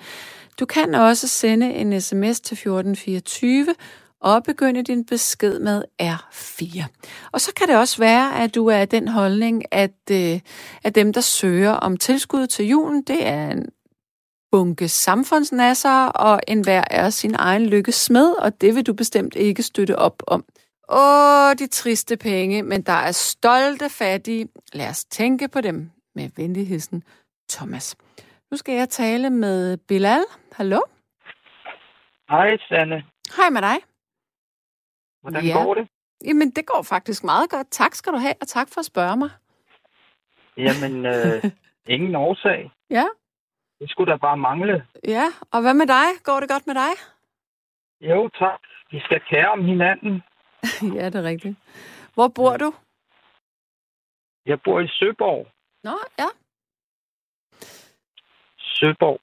[0.60, 3.74] Du kan også sende en sms til 1424
[4.20, 6.84] og begynde din besked med R4.
[7.32, 10.40] Og så kan det også være, at du er af den holdning, at, øh,
[10.84, 13.66] at dem, der søger om tilskud til julen, det er en
[14.50, 19.62] bunke samfundsnasser, og enhver er sin egen lykkes smed, og det vil du bestemt ikke
[19.62, 20.44] støtte op om.
[20.88, 24.48] Åh, de triste penge, men der er stolte fattige.
[24.72, 25.90] Lad os tænke på dem.
[26.14, 27.02] Med venlig hilsen,
[27.50, 27.96] Thomas.
[28.50, 30.24] Nu skal jeg tale med Bilal.
[30.52, 30.80] Hallo?
[32.30, 33.04] Hej, Sanne.
[33.36, 33.76] Hej med dig.
[35.22, 35.52] Hvordan Ja.
[35.52, 35.88] går det?
[36.24, 37.70] Jamen, det går faktisk meget godt.
[37.70, 39.30] Tak skal du have, og tak for at spørge mig.
[40.56, 41.44] Jamen, øh,
[41.94, 42.70] ingen årsag.
[42.90, 43.04] Ja,
[43.80, 44.86] Det skulle da bare mangle.
[45.04, 45.24] ja.
[45.52, 46.08] Og hvad med dig?
[46.24, 46.92] Går det godt med dig?
[48.00, 48.60] Jo, tak.
[48.90, 50.22] Vi skal kære om hinanden.
[50.96, 51.56] ja, det er rigtigt.
[52.14, 52.74] Hvor bor du?
[54.46, 55.46] Jeg bor i Søborg.
[55.84, 56.28] Nå, ja.
[58.58, 59.20] Søborg.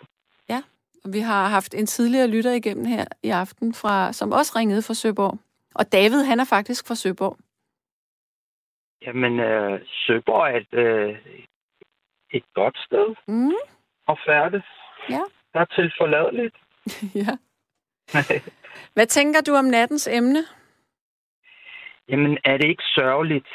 [1.06, 4.82] Og vi har haft en tidligere lytter igennem her i aften, fra, som også ringede
[4.82, 5.40] fra Søborg.
[5.76, 7.38] Og David, han er faktisk fra Søborg.
[9.06, 11.18] Jamen, øh, Søborg er et, øh,
[12.32, 13.54] et godt sted Mm,
[14.08, 14.64] at færdes.
[15.10, 15.22] Ja.
[15.54, 16.56] Der er tilforladeligt.
[17.22, 17.34] ja.
[18.94, 20.44] Hvad tænker du om nattens emne?
[22.10, 23.48] Jamen, er det ikke sørgeligt?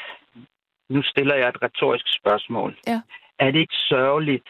[0.89, 2.77] Nu stiller jeg et retorisk spørgsmål.
[2.87, 3.01] Ja.
[3.39, 4.49] Er det ikke sørgeligt,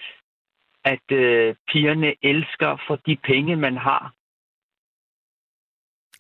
[0.84, 4.14] at øh, pigerne elsker for de penge, man har?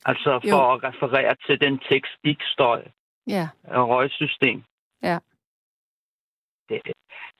[0.06, 0.74] Altså for Jo.
[0.74, 2.84] at referere til den tekstikstøj
[3.28, 4.64] Ja, og røgsystem.
[5.04, 5.18] Ja.
[6.70, 6.82] Det,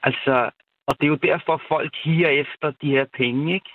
[0.04, 0.52] altså,
[0.88, 3.70] og det er jo derfor, folk higer efter de her penge, ikke?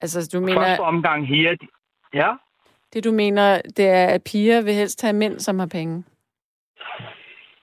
[0.00, 0.60] altså du Mener...
[0.60, 1.68] Første omgang higer de...
[2.14, 2.36] Ja,
[2.94, 6.04] det du mener, det er, at piger vil helst have mænd, som har penge.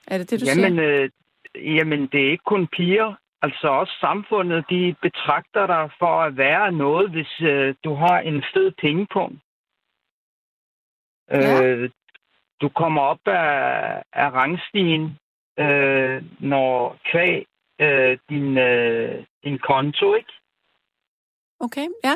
[0.08, 1.10] Er det det, du jamen, siger?
[1.56, 3.16] øh, jamen, det er ikke kun piger.
[3.42, 8.44] Altså også samfundet, de betragter dig for at være noget, hvis øh, du har en
[8.54, 9.40] fed pengepunkt.
[11.32, 11.64] Ja.
[11.64, 11.90] Øh,
[12.62, 15.18] du kommer op af, af rangstigen,
[15.60, 17.46] øh, når kvæg
[17.82, 20.34] øh, din, øh, din konto, ikke?
[21.60, 22.16] Okay, ja.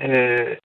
[0.00, 0.56] Øh,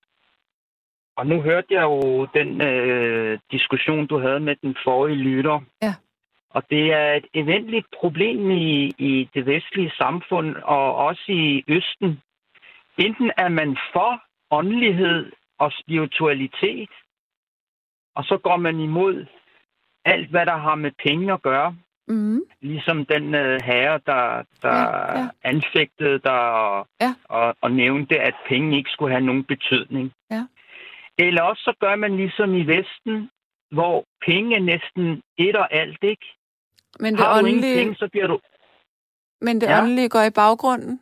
[1.18, 5.59] og nu hørte jeg jo den øh, diskussion, du havde med den forrige lytter.
[5.82, 5.93] Ja.
[6.49, 12.22] Og det er et eventligt problem i, i det vestlige samfund, og også i Østen.
[12.97, 16.89] Enten er man for åndelighed og spiritualitet,
[18.16, 19.26] og så går man imod
[20.05, 21.76] alt, hvad der har med penge at gøre.
[22.07, 25.28] Mm, Ligesom den øh, herre, der, der Ja, ja.
[25.43, 27.13] anfægtede dig og, Ja.
[27.30, 30.11] og, og nævnte, at penge ikke skulle have nogen betydning.
[30.32, 30.43] Ja.
[31.18, 33.30] Eller også så gør man ligesom i Vesten,
[33.72, 36.26] hvor penge er næsten et og alt, ikke?
[36.99, 38.39] men det Har åndelige, penge, så bliver du...
[39.41, 39.82] men det Ja.
[39.82, 40.99] åndelige går i baggrunden.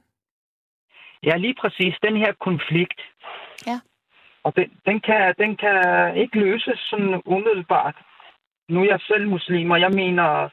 [1.24, 1.96] Ja, lige præcis.
[2.04, 3.02] Den her konflikt.
[3.68, 3.80] Ja.
[4.44, 5.78] Og den, den, kan, den kan
[6.18, 7.96] ikke løses sådan umiddelbart.
[8.70, 10.50] Nu er jeg selv muslim, og jeg mener,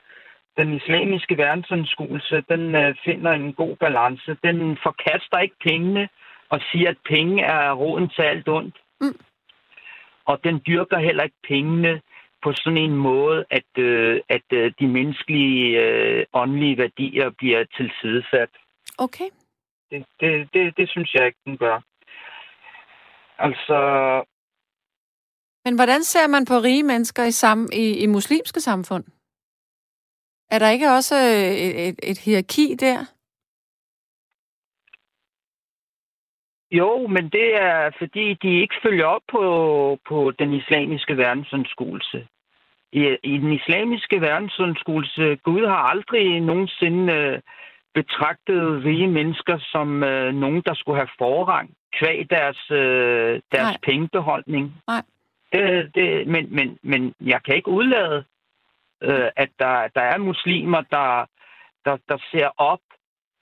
[0.56, 4.36] den islamiske verdensanskuelse, den øh, finder en god balance.
[4.44, 6.08] Den forkaster ikke pengene
[6.48, 8.76] og siger, at penge er roden til alt ondt.
[9.00, 9.20] Mm.
[10.30, 12.00] Og den dyrker heller ikke pengene
[12.42, 18.50] på sådan en måde, at, øh, at øh, de menneskelige øh, åndelige værdier bliver tilsidesat.
[18.98, 19.28] Okay.
[19.90, 21.76] Det, det, det, det synes jeg ikke, den gør.
[23.38, 23.78] Altså,
[25.64, 29.04] Men hvordan ser man på rige mennesker i, sam, i, i muslimske samfund?
[30.50, 33.19] Er der ikke også øh, et, et, et hierarki der?
[36.72, 42.26] Jo, men det er fordi, de ikke følger op på, på den islamiske verdensanskuelse.
[42.92, 47.40] I, I den islamiske verdensanskuelse, Gud har aldrig nogensinde øh,
[47.94, 53.78] betragtet rige mennesker som øh, nogen, der skulle have forrang kvæg deres, øh, deres Nej.
[53.82, 54.74] pengebeholdning.
[54.86, 55.02] Nej.
[55.52, 58.24] Det, det, men, men, men jeg kan ikke udlade,
[59.02, 61.26] øh, at der, der er muslimer, der,
[61.84, 62.80] der, der ser op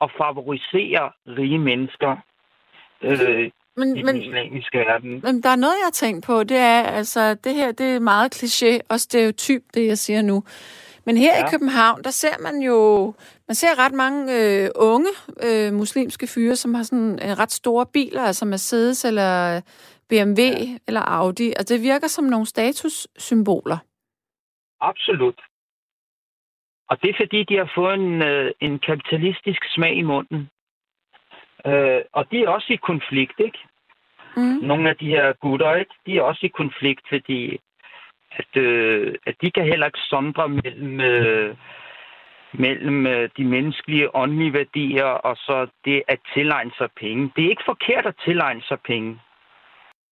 [0.00, 2.16] og favoriserer rige mennesker
[3.02, 5.20] øh, Men, i men, den islamiske verden.
[5.24, 6.44] men der er noget, jeg har tænkt på.
[6.44, 10.44] Det er, altså, det her det er meget kliché og stereotyp, det jeg siger nu.
[11.06, 11.46] Men her ja.
[11.46, 13.12] I København, der ser man jo
[13.48, 15.12] man ser ret mange øh, unge
[15.46, 19.60] øh, muslimske fyre, som har sådan øh, ret store biler, altså Mercedes eller
[20.08, 20.78] BMW ja.
[20.86, 21.52] eller Audi.
[21.58, 23.78] Og det virker som nogle statussymboler.
[24.80, 25.40] Absolut.
[26.90, 30.50] Og det er fordi, de har fået en, øh, en kapitalistisk smag i munden.
[31.66, 33.58] Øh, og de er også i konflikt, ikke?
[34.36, 34.58] Mm.
[34.62, 35.94] Nogle af de her gutter, ikke?
[36.06, 37.60] De er også i konflikt, fordi
[38.30, 41.56] at, øh, at de kan heller ikke sondre mellem, øh,
[42.52, 47.32] mellem øh, de menneskelige åndelige værdier og så det at tilegne sig penge.
[47.36, 49.20] Det er ikke forkert at tilegne sig penge.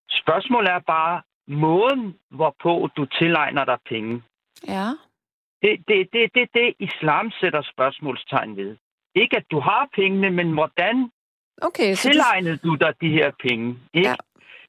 [0.09, 4.23] Spørgsmålet er bare måden, hvorpå du tilegner dig penge.
[4.67, 4.87] Ja.
[5.61, 8.77] Det er det, det, det, det, islam sætter spørgsmålstegn ved.
[9.15, 11.11] Ikke at du har pengene, men hvordan
[11.61, 13.77] Okay, så du, tilegnede du dig de her penge?
[13.93, 14.09] Ikke?
[14.09, 14.15] Ja.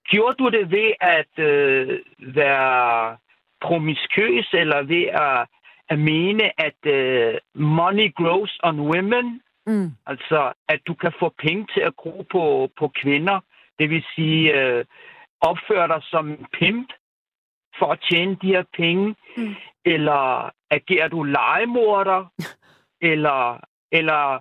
[0.04, 3.16] Gjorde du det ved at øh, være
[3.60, 5.46] promiskøs, eller ved at,
[5.88, 9.42] at mene, at øh, money grows on women?
[9.66, 13.40] mm, Altså, at du kan få penge til at gro på, på kvinder.
[13.78, 14.84] Det vil sige, øh,
[15.40, 16.88] opføre dig som en pimp
[17.78, 19.14] for at tjene de her penge.
[19.36, 19.54] Mm.
[19.84, 22.32] Eller agerer du legemorder?
[23.12, 23.60] eller,
[23.92, 24.40] eller,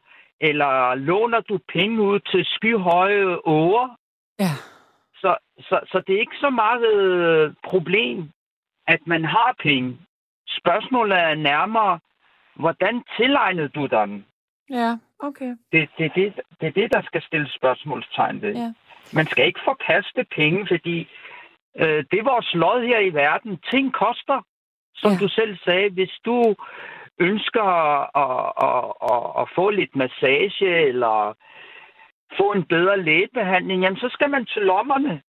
[0.50, 3.98] eller låner du penge ud til skyhøje åger?
[4.40, 4.54] ja.
[5.16, 8.30] Så, så, så det er ikke så meget øh, problem,
[8.88, 9.98] at man har penge.
[10.48, 12.00] Spørgsmålet er nærmere,
[12.56, 14.26] hvordan tilegnede du den?
[14.70, 15.56] Ja, okay.
[15.72, 18.54] Det, det, det, det er det, der skal stilles spørgsmålstegn ved.
[18.56, 18.74] Ja.
[19.14, 21.08] Man skal ikke forkaste penge, fordi
[21.80, 23.60] øh, det er vores lod her i verden.
[23.72, 24.42] Ting koster,
[24.96, 25.18] som ja.
[25.18, 25.90] du selv sagde.
[25.90, 26.56] Hvis du
[27.20, 27.64] ønsker
[28.24, 31.34] at, at, at, at få lidt massage eller
[32.38, 35.22] få en bedre lægebehandling, jamen så skal man til lommerne.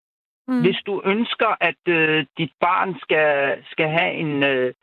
[0.48, 0.62] Mm.
[0.62, 4.74] Hvis du ønsker, at øh, dit barn skal, skal have en, øh,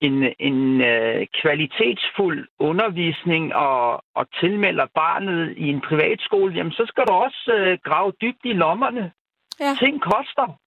[0.00, 7.04] en, en øh, kvalitetsfuld undervisning og, og tilmelder barnet i en privatskole, jamen så skal
[7.06, 9.12] du også øh, grave dybt i lommerne.
[9.60, 9.74] Ja.
[9.78, 10.58] Ting koster.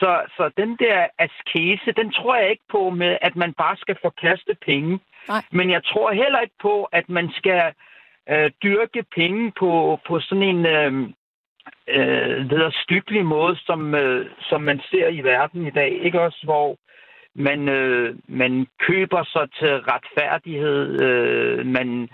[0.00, 3.96] Så, så den der askese, den tror jeg ikke på med, at man bare skal
[4.02, 5.00] forkaste penge.
[5.28, 5.42] Nej.
[5.52, 7.72] Men jeg tror heller ikke på, at man skal
[8.30, 10.92] øh, dyrke penge på, på sådan en øh,
[11.88, 15.90] øh, vederstykkelig måde, som, øh, som man ser i verden i dag.
[16.02, 16.76] Ikke også, hvor
[17.34, 22.08] man, øh, man køber sig til retfærdighed, øh, man,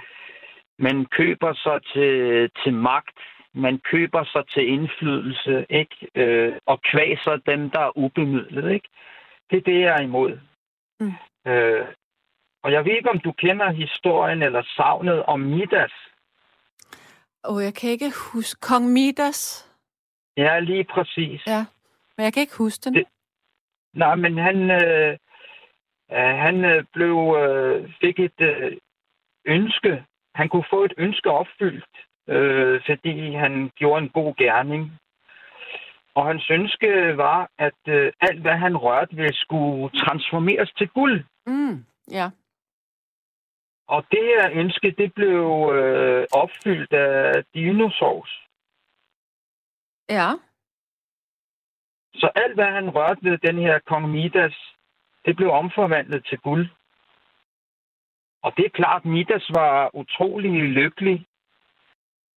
[0.79, 3.19] man køber sig til, til magt,
[3.57, 6.09] man køber sig til indflydelse, ikke?
[6.15, 8.89] Øh, og kvaser dem, der er ubemidlet, ikke?
[9.51, 10.39] Det er det, jeg er imod.
[11.01, 11.13] Mm.
[11.53, 11.87] Øh,
[12.63, 15.93] og jeg ved ikke, om du kender historien eller savnet om Midas.
[17.45, 18.61] Åh, jeg kan ikke huske.
[18.61, 19.71] Kong Midas.
[20.37, 21.47] Ja, lige præcis.
[21.47, 21.65] Ja.
[22.17, 22.95] Men jeg kan ikke huske den.
[22.95, 23.07] Det-
[23.95, 25.11] Nej, men han, øh,
[26.13, 28.77] øh, han øh, blev, øh, fik et øh,
[29.45, 30.05] ønske.
[30.35, 34.93] Han kunne få et ønske opfyldt, øh, fordi han gjorde en god gerning.
[36.15, 41.25] Og hans ønske var, at øh, alt, hvad han rørte ved, skulle transformeres til guld.
[41.47, 41.85] Mm.
[42.11, 42.31] Ja.
[43.89, 48.43] Og det her ønske, det blev øh, opfyldt af dinosaurs.
[50.11, 50.31] Ja.
[52.15, 54.57] Så alt, hvad han rørte ved den her kong Midas,
[55.25, 56.69] det blev omforvandlet til guld.
[58.43, 61.27] Og det er klart, Midas var utrolig lykkelig.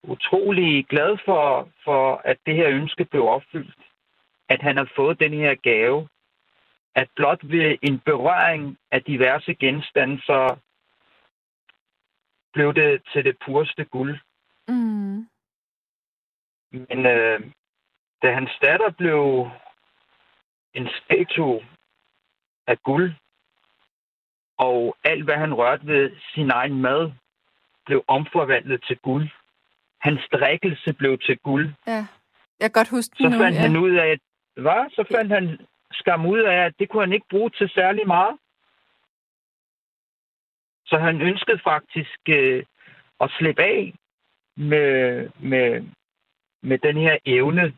[0.03, 3.79] Utrolig glad for, for, at det her ønske blev opfyldt.
[4.49, 6.09] At han har fået den her gave.
[6.95, 10.57] At blot ved en berøring af diverse genstande, så
[12.53, 14.19] blev det til det pureste guld.
[14.69, 15.29] Mm.
[16.73, 17.41] Men øh,
[18.23, 19.51] da hans datter blev
[20.75, 21.61] en statue
[22.67, 23.15] af guld,
[24.59, 27.13] og alt, hvad han rørte ved sin egen mad,
[27.87, 29.29] blev omforvandlet til guld.
[30.01, 31.73] Hans drikkelse blev til guld.
[31.87, 32.07] Ja.
[32.61, 33.39] Jeg kan godt huske Så nu.
[33.39, 33.61] fandt Ja.
[33.61, 34.21] han ud af, at,
[34.57, 34.91] hvad?
[34.91, 35.59] Så fandt han
[35.93, 38.37] skam ud af, at det kunne han ikke bruge til særlig meget.
[40.87, 42.65] Så han ønskede faktisk øh,
[43.21, 43.95] at slippe af
[44.57, 45.87] med, med,
[46.63, 47.75] med den her evne.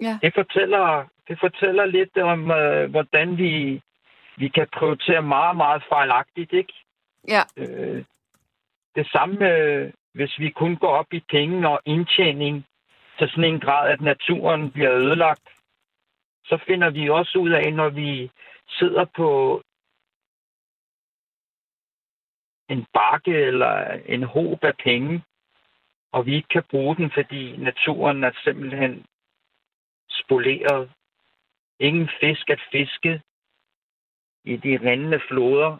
[0.00, 0.18] Ja.
[0.22, 3.82] Det fortæller, det fortæller lidt om, øh, hvordan vi,
[4.36, 6.72] vi kan prioritere meget, meget fejlagtigt, ikke?
[7.28, 7.42] Ja.
[7.56, 8.04] Øh,
[8.94, 12.66] det samme, øh, hvis vi kun går op i penge og indtjening
[13.18, 15.48] til sådan en grad, at naturen bliver ødelagt,
[16.44, 18.30] så finder vi også ud af, når vi
[18.68, 19.62] sidder på
[22.68, 25.22] en bakke eller en håb af penge,
[26.12, 29.06] og vi ikke kan bruge den, fordi naturen er simpelthen
[30.10, 30.90] spoleret.
[31.80, 33.22] Ingen fisk at fiske
[34.44, 35.78] i de rindende floder.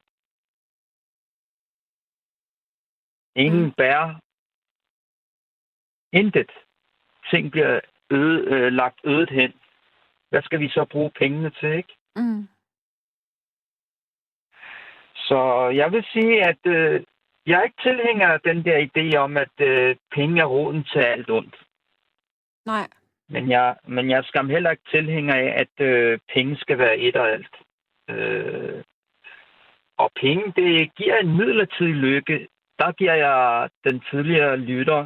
[3.37, 3.73] Ingen Mm.
[3.73, 4.21] bær.
[6.13, 6.51] Intet.
[7.31, 7.81] Ting bliver
[8.11, 9.53] øde, øh, lagt ødet hen.
[10.31, 11.97] Hvad skal vi så bruge pengene til, ikke?
[12.17, 12.49] Mm.
[15.15, 17.03] Så jeg vil sige, at øh,
[17.47, 20.99] jeg er ikke tilhænger af den der idé om, at øh, penge er roden til
[20.99, 21.57] alt ondt.
[22.67, 22.89] Nej.
[23.29, 26.99] Men jeg, men jeg er skam heller ikke tilhænger af, at øh, penge skal være
[26.99, 27.55] et og alt.
[28.11, 28.85] Øh,
[29.97, 32.49] og penge, det giver en midlertidig lykke.
[32.83, 35.03] Der giver jeg den tidligere lytter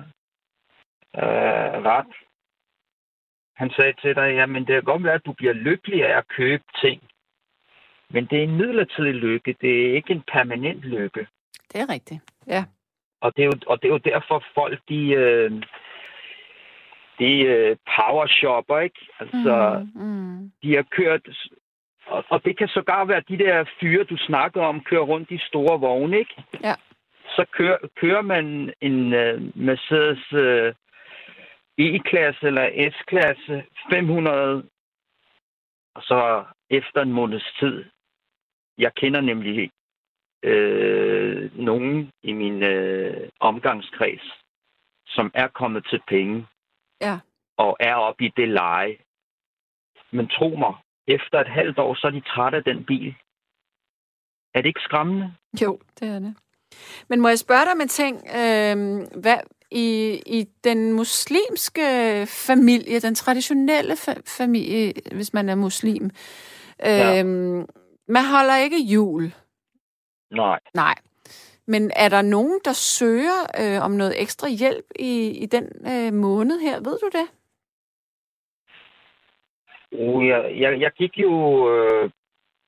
[1.17, 2.13] øh, ret.
[3.57, 6.29] Han sagde til dig, jamen det kan godt være, at du bliver lykkelig af at
[6.29, 7.03] købe ting.
[8.11, 9.57] Men det er en midlertidig lykke.
[9.61, 11.27] Det er ikke en permanent lykke.
[11.73, 12.21] Det er rigtigt.
[12.47, 12.65] Ja.
[13.21, 15.51] Og det er jo, og det er jo derfor, folk de, øh,
[17.19, 19.01] de øh, powershopper, ikke?
[19.21, 20.03] Altså, Mm.
[20.03, 20.53] Mm.
[20.63, 21.21] de har kørt...
[22.07, 25.39] Og, og det kan sågar være de der fyre, du snakker om, kører rundt i
[25.39, 26.45] store vogne, ikke?
[26.63, 26.75] Ja.
[27.37, 30.75] Så kører, kører man en uh, Mercedes uh,
[31.79, 34.69] E-klasse eller S-klasse 500,
[35.95, 37.85] og så efter en måneds tid,
[38.79, 39.71] jeg kender nemlig
[40.43, 44.33] øh, nogen i min øh, omgangskreds,
[45.07, 46.47] som er kommet til penge
[47.01, 47.19] Ja.
[47.57, 48.97] og er oppe i det leje.
[50.11, 50.75] Men tro mig,
[51.07, 53.15] efter et halvt år, så er de trætte af den bil.
[54.55, 55.35] Er det ikke skræmmende?
[55.63, 56.37] Jo, det er det.
[57.09, 58.17] Men må jeg spørge dig med ting?
[58.17, 59.37] Øh, hvad,
[59.71, 61.83] i, I den muslimske
[62.27, 66.05] familie, den traditionelle fa- familie, hvis man er muslim,
[66.87, 67.23] øh, Ja.
[68.09, 69.35] man holder ikke jul.
[70.31, 70.61] Nej.
[70.75, 70.95] Nej.
[71.67, 76.13] Men er der nogen, der søger øh, om noget ekstra hjælp i, i den øh,
[76.13, 76.75] måned her?
[76.81, 77.27] Ved du det?
[79.93, 81.33] Uh, jeg, jeg, jeg gik jo
[81.75, 82.11] øh,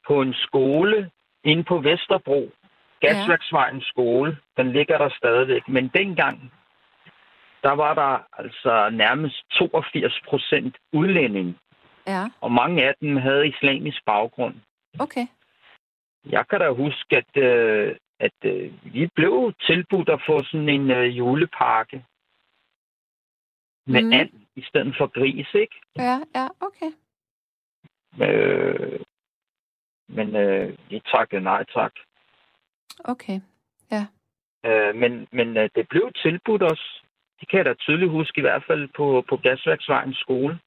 [0.09, 1.11] på en skole
[1.45, 2.51] inde på Vesterbro.
[3.01, 4.39] Gasværksvejens skole.
[4.57, 5.69] Den ligger der stadigvæk.
[5.69, 6.53] Men dengang,
[7.63, 11.59] der var der altså nærmest 82 procent udlænding.
[12.07, 14.55] Ja, Og mange af dem havde islamisk baggrund.
[15.01, 15.27] okay.
[16.31, 20.91] Jeg kan da huske, at, øh, at øh, vi blev tilbudt at få sådan en
[20.91, 22.05] øh, julepakke
[23.87, 24.07] med Mm.
[24.07, 24.13] mm.
[24.13, 25.81] and i stedet for gris, ikke?
[25.97, 26.91] Ja, ja, okay.
[28.23, 29.01] Øh,
[30.09, 31.93] men øh, vi takkede nej tak.
[33.05, 33.41] Okay.
[34.67, 37.03] Øh, men men øh, det blev tilbudt os.
[37.41, 40.59] Det kan jeg da tydeligt huske, i hvert fald på, på Gasværksvejens skole.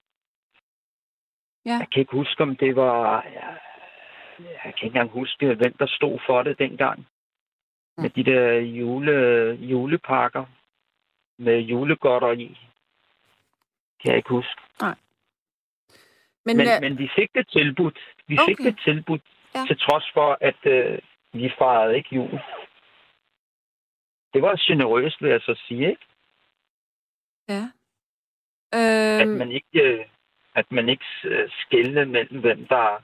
[1.65, 1.71] Ja.
[1.71, 3.21] Jeg kan ikke huske, om det var...
[3.23, 3.57] Jeg,
[4.39, 6.99] jeg kan ikke engang huske, hvem der stod for det dengang.
[6.99, 8.01] Mm.
[8.01, 9.13] Med de der jule,
[9.61, 10.45] julepakker
[11.37, 12.57] med julegodter i.
[14.01, 14.61] Kan jeg ikke huske.
[16.45, 17.99] Men, Men, øh, men vi fik det tilbudt.
[18.27, 18.69] Vi fik Okay.
[18.69, 19.21] det tilbudt,
[19.55, 19.59] Ja.
[19.59, 19.65] ja.
[19.65, 20.99] til trods for, at øh,
[21.33, 22.39] vi fejrede ikke jul.
[24.33, 26.05] Det var generøst, vil jeg så sige, ikke?
[27.49, 27.71] ja.
[28.73, 30.05] At Øhm, man ikke, øh,
[30.55, 33.01] at man ikke øh, skældte mellem, hvem der,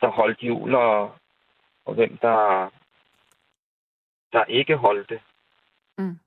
[0.00, 1.18] der holdt jul, og,
[1.84, 2.70] og hvem der,
[4.32, 5.20] der ikke holdt det.
[5.98, 6.18] Mm.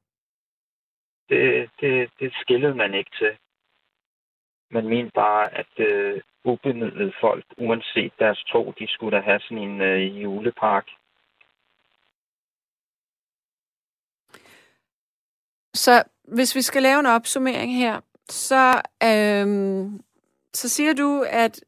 [1.30, 3.38] Det, det, det skillede man ikke til.
[4.72, 9.58] Man mente bare, at øh, ubemidlede folk, uanset deres tro, de skulle da have sådan
[9.58, 10.88] en øh, julepark.
[15.74, 20.02] Så hvis vi skal lave en opsummering her, så, øhm,
[20.54, 21.64] så siger du, at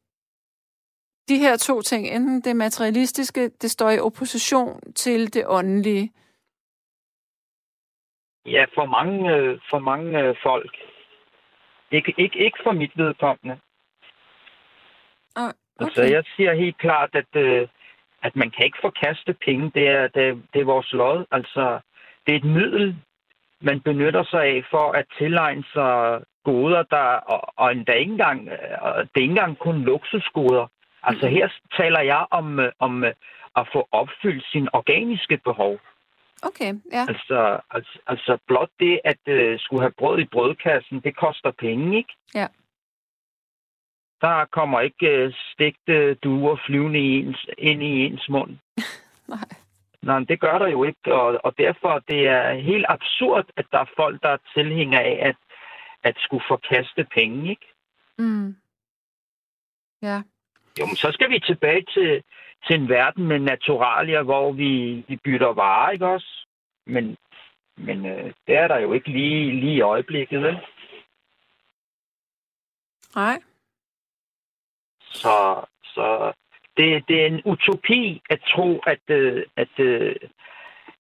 [1.30, 6.14] de her to ting, enten det materialistiske, det står i opposition til det åndelige.
[8.46, 10.93] Ja, for mange, øh, for mange øh, folk.
[11.94, 13.60] Ikke, ikke, ikke for mit vedkommende.
[15.36, 15.86] Ah, okay.
[15.86, 17.68] Altså, jeg siger helt klart, at, øh,
[18.24, 19.72] at man kan ikke forkaste penge.
[19.76, 21.26] Det er, det, det er vores lod.
[21.32, 21.80] Altså,
[22.26, 22.96] det er et middel,
[23.62, 28.50] man benytter sig af for at tilegne sig goder, der, og, og endda ikke engang,
[28.82, 30.68] og det er ikke engang kun luksusgoder.
[31.04, 33.04] Altså her taler jeg om, om
[33.56, 35.80] at få opfyldt sin organiske behov.
[36.44, 37.06] Okay, ja.
[37.08, 41.98] Altså, altså, altså blot det at uh, skulle have brød i brødkassen, det koster penge,
[41.98, 42.14] ikke?
[42.36, 42.48] Ja.
[44.22, 48.58] Der kommer ikke uh, stegte duer flyvende i ens, ind i ens mund.
[49.28, 49.50] Nej.
[50.02, 53.80] Nej, det gør der jo ikke, og, og derfor det er helt absurd, at der
[53.80, 55.36] er folk, der er tilhængere af at,
[56.04, 57.74] at skulle forkaste penge, ikke?
[58.18, 58.56] Mm.
[60.02, 60.22] Ja.
[60.80, 62.24] Jo, men så skal vi tilbage til,
[62.68, 66.48] til en verden med naturalier, hvor vi, vi bytter varer, ikke også?
[66.86, 67.18] Men,
[67.78, 70.58] men øh, det er der jo ikke lige, lige i øjeblikket, vel?
[73.16, 73.42] Nej.
[75.02, 76.34] Så, så
[76.78, 80.16] det, det er en utopi at tro, at, øh, at, øh,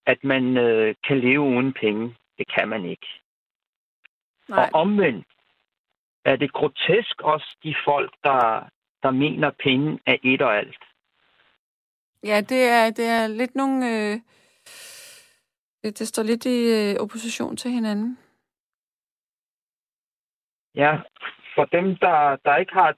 [0.05, 2.15] at man øh, kan leve uden penge.
[2.37, 3.07] Det kan man ikke.
[4.49, 4.69] Nej.
[4.73, 5.27] Og omvendt
[6.25, 8.69] er det grotesk også de folk, der,
[9.03, 10.83] der mener, at penge er et og alt.
[12.23, 13.75] Ja, det er, det er lidt nogle...
[13.89, 14.19] Øh,
[15.83, 18.17] det, det står lidt i øh, opposition til hinanden.
[20.75, 20.97] Ja,
[21.55, 22.95] for dem, der, der ikke har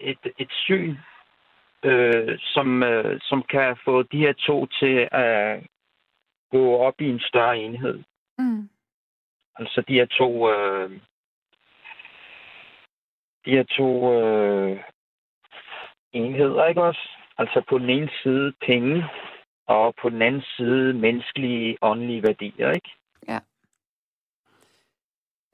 [0.00, 0.96] et, et syn,
[1.82, 5.66] øh, som, øh, som kan få de her to til at
[6.50, 8.02] gå op i en større enhed.
[8.38, 8.68] Mm.
[9.56, 10.50] Altså de her to...
[10.52, 10.90] Øh,
[13.44, 14.82] de her to øh,
[16.12, 17.08] enheder, ikke også?
[17.38, 19.04] Altså på den ene side penge,
[19.66, 22.90] og på den anden side menneskelige, åndelige værdier, ikke?
[23.28, 23.38] Ja.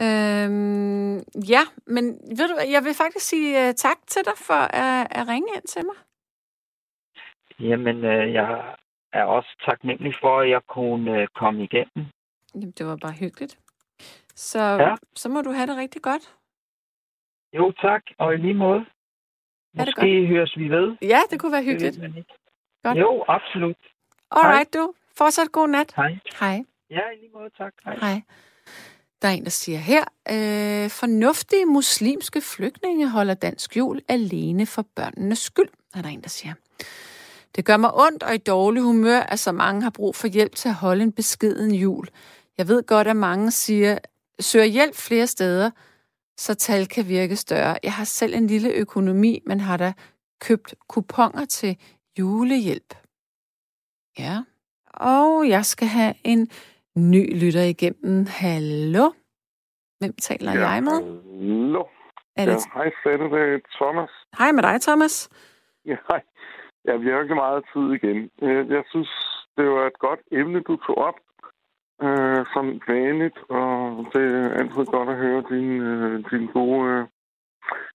[0.03, 1.17] Øhm,
[1.55, 2.05] ja, men
[2.39, 5.65] ved du jeg vil faktisk sige uh, tak til dig for at, at ringe ind
[5.67, 5.97] til mig.
[7.61, 8.77] Jamen, øh, jeg
[9.13, 12.07] er også taknemmelig for, at jeg kunne øh, komme igennem.
[12.55, 13.59] Jamen, det var bare hyggeligt.
[14.35, 14.95] Så, Ja.
[15.15, 16.35] så må du have det rigtig godt.
[17.53, 18.87] Jo, tak, og i lige måde.
[19.77, 20.97] Ha' det Måske høres vi ved.
[21.03, 21.99] Ja, det kunne være hyggeligt.
[22.83, 22.99] Godt.
[22.99, 23.77] Jo, absolut.
[24.31, 24.93] Alright, du.
[25.19, 25.93] Fortsat god nat.
[25.97, 26.19] Hej.
[26.41, 26.65] Hej.
[26.91, 27.73] Ja, i lige måde, tak.
[27.85, 27.97] Hej.
[28.01, 28.23] Hej.
[29.23, 34.87] Der er en, der siger her, øh, fornuftige muslimske flygtninge holder dansk jul alene for
[34.97, 36.55] børnenes skyld, er der en, der siger.
[37.57, 40.55] Det gør mig ondt og i dårlig humør, at så mange har brug for hjælp
[40.55, 42.09] til at holde en beskeden jul.
[42.59, 43.99] Jeg ved godt, at mange siger,
[44.41, 45.71] søger hjælp flere steder,
[46.37, 47.77] så tal kan virke større.
[47.83, 49.93] Jeg har selv en lille økonomi, men har da
[50.41, 51.79] købt kuponer til
[52.19, 52.95] julehjælp.
[54.19, 54.37] Ja.
[54.95, 56.49] Og jeg skal have en
[56.97, 58.27] ny lytter igennem.
[58.29, 59.11] Hallo?
[59.99, 60.69] Hvem taler ja.
[60.69, 60.99] jeg med?
[61.03, 61.85] Hallo.
[62.37, 62.53] Er det...
[62.53, 63.25] Ja, hej, Sette.
[63.25, 64.11] Det er Thomas.
[64.39, 65.29] Hej med dig, Thomas.
[65.87, 66.23] Ja, hej.
[66.87, 68.31] Ja, vi har ikke meget tid igen.
[68.43, 69.11] Øh, Jeg synes,
[69.57, 71.15] det var et godt emne, du tog op.
[72.05, 77.07] Øh, som vanligt, og det er altid godt at høre din, øh, din gode øh,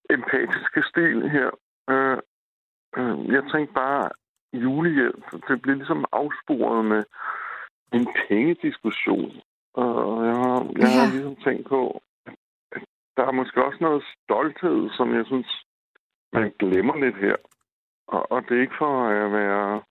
[0.09, 1.49] empatiske stil her.
[1.89, 2.17] Øh,
[2.97, 4.09] øh, jeg tænkte bare,
[4.53, 7.03] julehjælp, det bliver ligesom afsporet med
[7.93, 9.31] en pengediskussion.
[9.73, 11.11] Og jeg har, jeg har Ja.
[11.11, 12.01] ligesom tænkt på,
[12.71, 12.83] at
[13.17, 15.63] der er måske også noget stolthed, som jeg synes,
[16.33, 17.35] man glemmer lidt her.
[18.07, 19.81] Og, og det er ikke for at være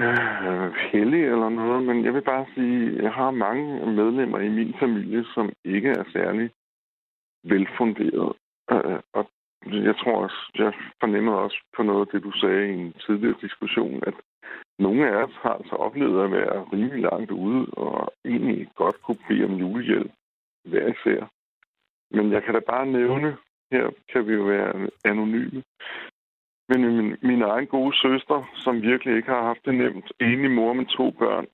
[0.00, 4.48] øh, heldig eller noget, men jeg vil bare sige, at jeg har mange medlemmer i
[4.48, 6.50] min familie, som ikke er særlig
[7.44, 8.32] velfunderet.
[8.72, 9.30] Øh, og
[9.64, 13.40] jeg tror også, jeg fornemmede også på noget af det, du sagde i en tidligere
[13.40, 14.14] diskussion, at
[14.78, 19.18] nogle af os har altså oplevet at være rimelig langt ude, og egentlig godt kunne
[19.28, 20.12] bede om julehjælp
[20.64, 21.20] hver især.
[22.10, 23.36] Men jeg kan da bare nævne,
[23.72, 25.62] her kan vi jo være anonyme,
[26.68, 30.72] men min, min egen gode søster, som virkelig ikke har haft det nemt, enlig mor
[30.72, 31.46] med to børn,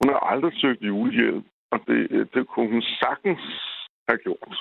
[0.00, 3.42] hun har aldrig søgt julehjælp, og det, det kunne hun sagtens
[4.08, 4.56] have gjort.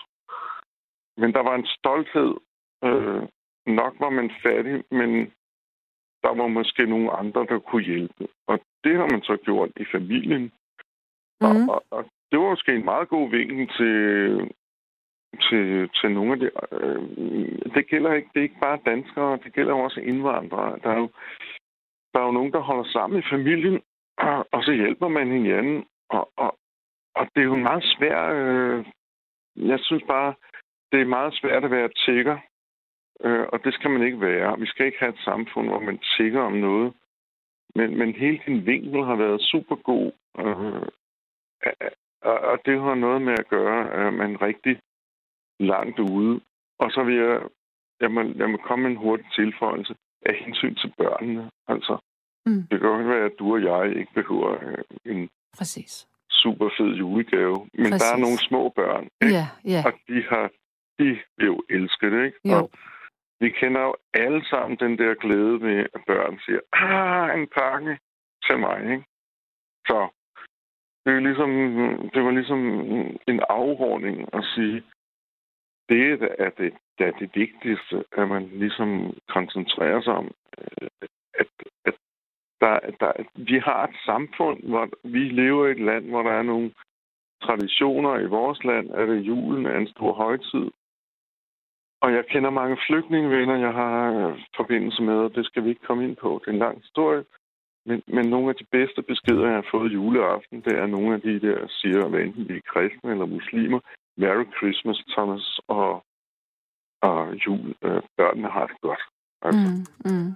[1.18, 2.34] Men der var en stolthed.
[2.84, 3.22] Øh,
[3.66, 5.10] nok var man fattig, men
[6.24, 8.28] der var måske nogle andre, der kunne hjælpe.
[8.48, 10.52] Og det har man så gjort i familien.
[11.42, 11.48] Mm.
[11.48, 13.96] Og, og, og det var måske en meget god vinkel til,
[15.40, 16.52] til, til nogle af de...
[16.72, 17.02] Øh,
[17.76, 20.80] det gælder ikke, det er ikke bare danskere, det gælder også indvandrere.
[20.84, 21.10] Der er jo,
[22.14, 23.82] der er jo nogen, der holder sammen i familien,
[24.18, 25.86] og, og så hjælper man hinanden.
[26.10, 26.58] Og, og,
[27.16, 28.36] og det er jo meget svært...
[28.36, 28.86] Øh,
[29.56, 30.34] jeg synes bare,
[30.92, 32.38] det er meget svært at være tigger.
[33.24, 34.60] Øh, og det skal man ikke være.
[34.60, 36.94] Vi skal ikke have et samfund, hvor man tigger om noget.
[37.76, 40.12] Men, men hele din vinkel har været super god.
[40.40, 40.88] Øh,
[42.22, 44.80] og, og det har noget med at gøre, at man rigtig
[45.66, 46.42] langt ude.
[46.80, 47.42] Og så vil jeg,
[48.02, 49.96] jeg må, jeg må komme med en hurtig tilføjelse
[50.26, 51.52] af hensyn til børnene.
[51.68, 51.98] Altså,
[52.46, 52.62] mm.
[52.72, 56.08] det kan godt være, at du og jeg ikke behøver øh, en Præcis.
[56.30, 57.70] super fed julegave.
[57.74, 58.02] Men Præcis.
[58.02, 59.36] der er nogle små børn, ikke?
[59.36, 59.82] Ja, ja.
[59.86, 60.52] og de har
[61.02, 62.40] de vil jo elske det, ikke?
[62.46, 62.56] Jo.
[62.56, 62.72] Og
[63.40, 68.00] vi kender jo alle sammen den der glæde med, at børn siger, ah, en pakke
[68.46, 69.04] til mig, ikke?
[69.88, 69.98] Så
[71.06, 71.50] det, er ligesom,
[72.14, 72.60] det var ligesom
[73.28, 74.84] en afrunding at sige,
[75.92, 78.90] det er det, det, er det vigtigste, at man ligesom
[79.28, 80.88] koncentrerer sig om, øh,
[81.42, 81.48] at,
[81.86, 81.96] at
[82.62, 86.44] der, der, vi har et samfund, hvor vi lever i et land, hvor der er
[86.44, 86.72] nogle
[87.44, 88.20] traditioner.
[88.20, 90.68] I vores land er det julen er en stor højtid.
[92.02, 95.88] Og jeg kender mange flygtningevenner, jeg har øh, forbindelse med, og det skal vi ikke
[95.88, 96.42] komme ind på.
[96.42, 97.24] Det er en lang historie.
[97.86, 101.22] Men, men nogle af de bedste beskeder, jeg har fået juleaften, det er nogle af
[101.22, 103.80] de der siger, hvad enten de er kristne eller muslimer,
[104.22, 106.04] Merry Christmas, Thomas, og,
[107.02, 107.76] og jul.
[107.84, 109.04] Øh, børnene har det godt.
[109.42, 109.70] Altså.
[110.06, 110.30] Mm, mm.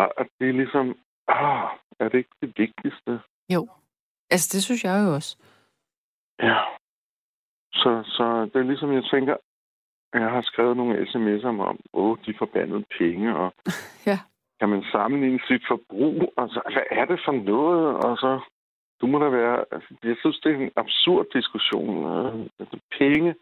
[0.00, 0.86] Og, og det er ligesom,
[1.28, 1.68] ah,
[2.00, 3.20] er det ikke det vigtigste?
[3.54, 3.68] Jo.
[4.30, 5.36] Altså, det synes jeg jo også.
[6.42, 6.58] Ja.
[7.72, 9.36] Så, så det er ligesom, jeg tænker,
[10.14, 13.52] jeg har skrevet nogle sms'er om, åh, de forbandede penge, og
[14.10, 14.18] Ja.
[14.60, 16.32] kan man sammenligne sit forbrug?
[16.36, 17.96] Og så, hvad er det for noget?
[18.04, 18.40] Og så,
[19.00, 19.64] du må da være...
[19.70, 21.96] Altså, jeg synes, det er en absurd diskussion.
[22.04, 23.34] Øh, altså, penge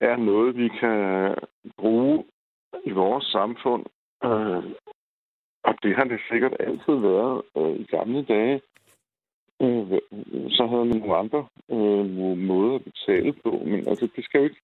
[0.00, 1.34] er noget, vi kan
[1.76, 2.24] bruge
[2.84, 3.84] i vores samfund.
[4.24, 4.64] Øh,
[5.64, 8.60] og det har det sikkert altid været øh, i gamle dage.
[9.62, 10.00] Øh,
[10.50, 13.50] så havde man nogle andre øh, måder at betale på.
[13.50, 14.60] Men altså, det skal jo ikke...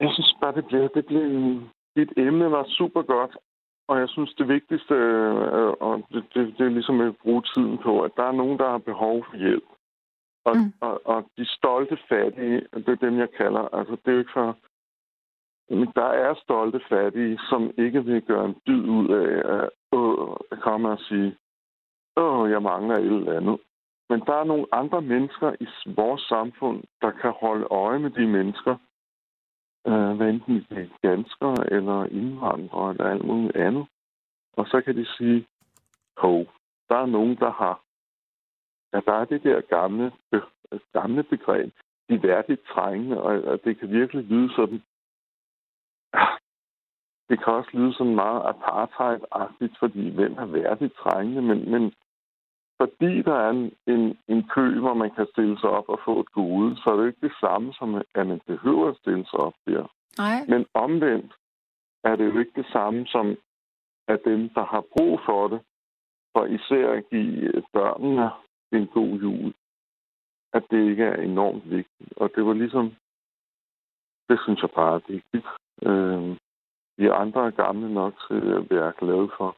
[0.00, 0.88] Jeg synes bare, det blev...
[0.94, 1.60] Det blev
[1.96, 3.36] dit emne var super godt,
[3.88, 7.78] og jeg synes, det vigtigste, øh, og det, det, det er ligesom at bruge tiden
[7.78, 9.68] på, at der er nogen, der har behov for hjælp.
[10.44, 10.72] Og, Mm.
[10.80, 13.74] og, og de stolte fattige, det er dem, jeg kalder.
[13.74, 14.56] Altså, det er jo ikke for...
[15.70, 20.58] Men der er stolte fattige, som ikke vil gøre en dyd ud af at, øh,
[20.60, 21.36] komme og sige,
[22.16, 23.58] åh, jeg mangler et eller andet.
[24.10, 25.66] Men der er nogle andre mennesker i
[25.96, 28.76] vores samfund, der kan holde øje med de mennesker,
[29.88, 33.86] øh, hvad enten de er danskere eller indvandrere eller alt muligt andet.
[34.52, 35.46] Og så kan de sige,
[36.16, 36.38] hov,
[36.88, 37.82] der er nogen, der har,
[38.92, 41.72] ja, der er det der gamle, be- gamle begreb,
[42.08, 44.82] de værdigt trængende, og, og det kan virkelig lyde sådan,
[47.28, 51.92] det kan også lyde sådan meget apartheid-agtigt, fordi hvem er værdigt trængende, men, men
[52.80, 56.20] fordi der er en, en, en kø, hvor man kan stille sig op og få
[56.20, 59.38] et gode, så er det ikke det samme som, at man behøver at stille sig
[59.40, 59.86] op der.
[60.18, 60.38] Nej.
[60.48, 61.32] Men omvendt
[62.04, 63.36] er det jo ikke det samme som,
[64.08, 65.60] at dem, der har brug for det,
[66.32, 68.30] for især at give børnene
[68.72, 69.54] en god jul,
[70.52, 72.12] at det ikke er enormt vigtigt.
[72.16, 72.94] Og det var ligesom,
[74.28, 75.46] det synes jeg bare er vigtigt.
[75.82, 76.36] Øh,
[76.98, 79.56] vi andre er gamle nok til at være glade for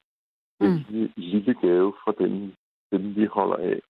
[0.61, 1.11] en Mm.
[1.16, 2.55] lille, gave fra dem,
[2.93, 3.80] dem, vi holder af.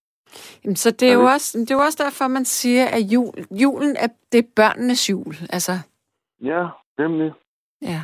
[0.63, 3.01] Jamen, så det er, Er jo også, det er jo også derfor, man siger, at
[3.01, 5.35] jul, julen er, det er børnenes jul.
[5.49, 5.79] Altså,
[6.43, 6.67] Ja,
[6.99, 7.31] nemlig.
[7.81, 8.03] ja.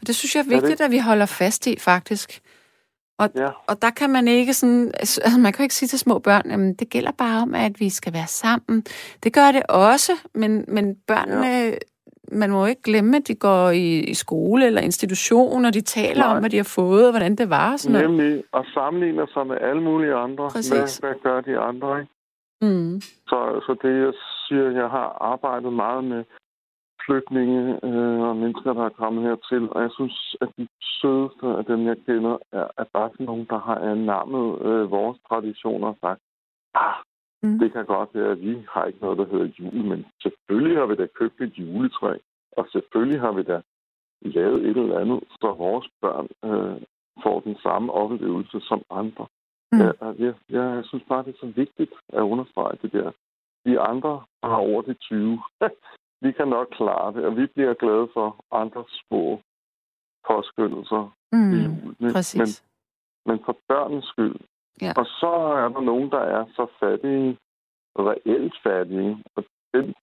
[0.00, 2.40] Og det synes jeg er Er vigtigt, at vi holder fast i, faktisk.
[3.18, 3.50] Og, Ja.
[3.68, 6.74] og der kan man ikke sådan, altså man kan ikke sige til små børn, jamen
[6.74, 8.84] det gælder bare om, at vi skal være sammen.
[9.22, 11.74] Det gør det også, men, men børnene, ja.
[12.32, 16.24] Man må ikke glemme, at de går i, i skole eller institution, og de taler
[16.24, 16.34] Nej.
[16.34, 17.76] om, hvad de har fået, og hvordan det var.
[17.76, 18.10] Sådan noget.
[18.10, 20.50] Nemlig, og sammenligner sig med alle mulige andre.
[20.50, 20.98] Præcis.
[20.98, 22.12] Hvad, hvad gør de andre, ikke?
[22.62, 23.00] Mm.
[23.00, 24.12] Så, så det, jeg
[24.48, 26.24] siger, jeg har arbejdet meget med
[27.06, 30.68] flygtninge øh, og mennesker, der er kommet hertil, og jeg synes, at de
[31.00, 35.18] sødeste af dem, jeg kender, er, er bare sådan nogen, der har anammet øh, vores
[35.28, 36.20] traditioner og sagt,
[36.74, 36.94] ah,
[37.44, 37.58] Mm.
[37.58, 40.86] det kan godt være, at vi har ikke noget, der hedder jul, men selvfølgelig har
[40.86, 42.16] vi da købt et juletræ,
[42.56, 43.60] og selvfølgelig har vi da
[44.22, 46.82] lavet et eller andet, så vores børn øh,
[47.22, 49.26] får den samme oplevelse som andre.
[49.72, 49.78] Mm.
[49.78, 53.10] Ja, og jeg, jeg synes bare, det er så vigtigt at understrege det der.
[53.66, 55.38] De andre har over de 20.
[56.24, 59.40] vi kan nok klare det, og vi bliver glade for andres små
[60.28, 61.50] påskyndelser i Mm.
[61.52, 61.96] julen.
[62.00, 62.12] ikke?
[62.12, 62.62] Præcis.
[63.26, 64.36] Men, men for børnens skyld.
[64.82, 64.92] Ja.
[64.96, 67.38] Og så er der nogen, der er så fattige,
[67.98, 69.24] reelt fattige.
[69.36, 69.44] Og
[69.74, 69.94] den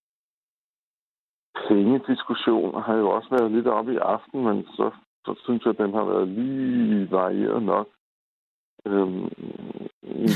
[1.68, 4.92] pengediskussion har jo også været lidt oppe i aften, men så,
[5.26, 7.88] så synes jeg, at den har været lige varieret nok.
[8.86, 9.30] Øhm,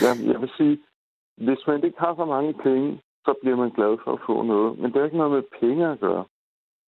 [0.04, 0.80] jeg, jeg vil sige,
[1.38, 4.80] hvis man ikke har så mange penge, så bliver man glad for at få noget.
[4.80, 6.26] Men det er ikke noget med penge at gøre.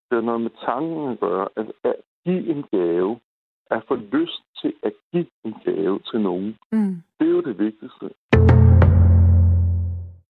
[0.10, 1.48] Det er noget med tanken at gøre.
[1.56, 1.96] Altså, at
[2.26, 3.20] give en gave
[3.72, 6.58] at få lyst til at give en gave til nogen.
[6.72, 6.96] Mm.
[7.20, 8.06] Det er jo det vigtigste.